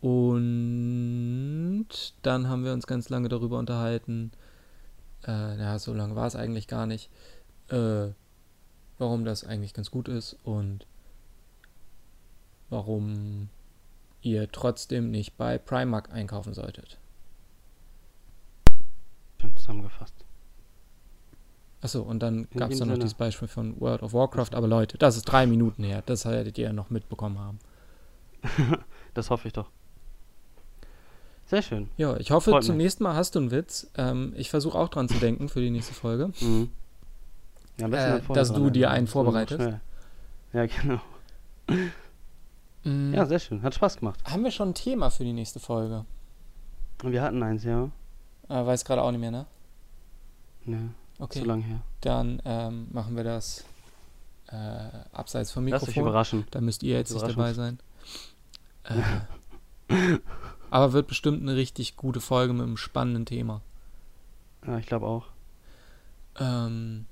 [0.00, 1.86] und
[2.22, 4.32] dann haben wir uns ganz lange darüber unterhalten,
[5.26, 7.08] äh, ja, so lange war es eigentlich gar nicht,
[7.68, 8.08] äh,
[8.98, 10.86] warum das eigentlich ganz gut ist und
[12.70, 13.48] warum
[14.22, 16.98] ihr trotzdem nicht bei Primark einkaufen solltet.
[19.40, 20.14] Schön zusammengefasst.
[21.82, 24.96] Achso, und dann gab es dann noch dieses Beispiel von World of Warcraft, aber Leute,
[24.96, 27.58] das ist drei Minuten her, das werdet ihr ja noch mitbekommen haben.
[29.14, 29.70] Das hoffe ich doch.
[31.46, 31.88] Sehr schön.
[31.96, 32.84] Ja, ich hoffe, Freut zum mich.
[32.86, 33.88] nächsten Mal hast du einen Witz.
[33.96, 36.32] Ähm, ich versuche auch dran zu denken für die nächste Folge.
[36.40, 36.70] Mhm.
[37.78, 39.60] Ja, Äh, dass du dir einen vorbereitest?
[39.60, 39.80] schnell.
[40.52, 41.00] Ja, genau.
[42.84, 43.62] Mm, Ja, sehr schön.
[43.62, 44.20] Hat Spaß gemacht.
[44.24, 46.04] haben wir schon ein Thema für die nächste Folge?
[47.02, 47.90] Wir hatten eins, ja.
[48.48, 49.46] Äh, weiß gerade auch nicht mehr, ne?
[50.66, 50.78] Ja,
[51.18, 51.80] Okay, zu lang her.
[52.00, 53.64] dann ähm, machen wir das
[54.48, 54.54] äh,
[55.12, 56.08] abseits vom Lass dich Mikrofon.
[56.08, 56.46] überraschen.
[56.50, 57.78] Da müsst ihr jetzt nicht dabei sein.
[58.84, 60.18] Äh,
[60.70, 63.60] aber wird bestimmt eine richtig gute Folge mit einem spannenden Thema.
[64.66, 65.26] Ja, ich glaube auch.
[66.38, 67.06] Ähm,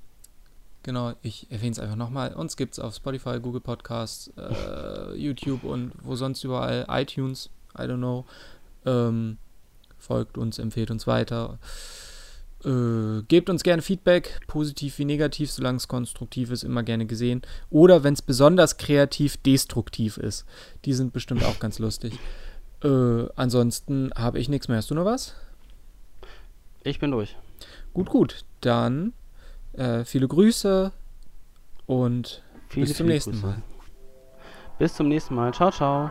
[0.83, 2.35] genau, ich erwähne es einfach nochmal.
[2.35, 7.83] Uns gibt es auf Spotify, Google Podcasts, äh, YouTube und wo sonst überall, iTunes, I
[7.83, 8.25] don't know.
[8.85, 9.39] Ähm,
[9.99, 11.59] folgt uns, empfehlt uns weiter.
[12.65, 17.43] Äh, gebt uns gerne Feedback, positiv wie negativ, solange es konstruktiv ist, immer gerne gesehen.
[17.71, 20.45] Oder wenn es besonders kreativ destruktiv ist.
[20.85, 22.19] Die sind bestimmt auch ganz lustig.
[22.85, 24.77] Äh, ansonsten habe ich nichts mehr.
[24.77, 25.35] Hast du noch was?
[26.85, 27.37] Ich bin durch.
[27.95, 28.45] Gut, gut.
[28.61, 29.13] Dann
[29.75, 30.93] äh, viele Grüße
[31.87, 33.47] und Viele, bis zum nächsten Grüße.
[33.47, 33.63] Mal.
[34.79, 35.53] Bis zum nächsten Mal.
[35.53, 36.11] Ciao, ciao.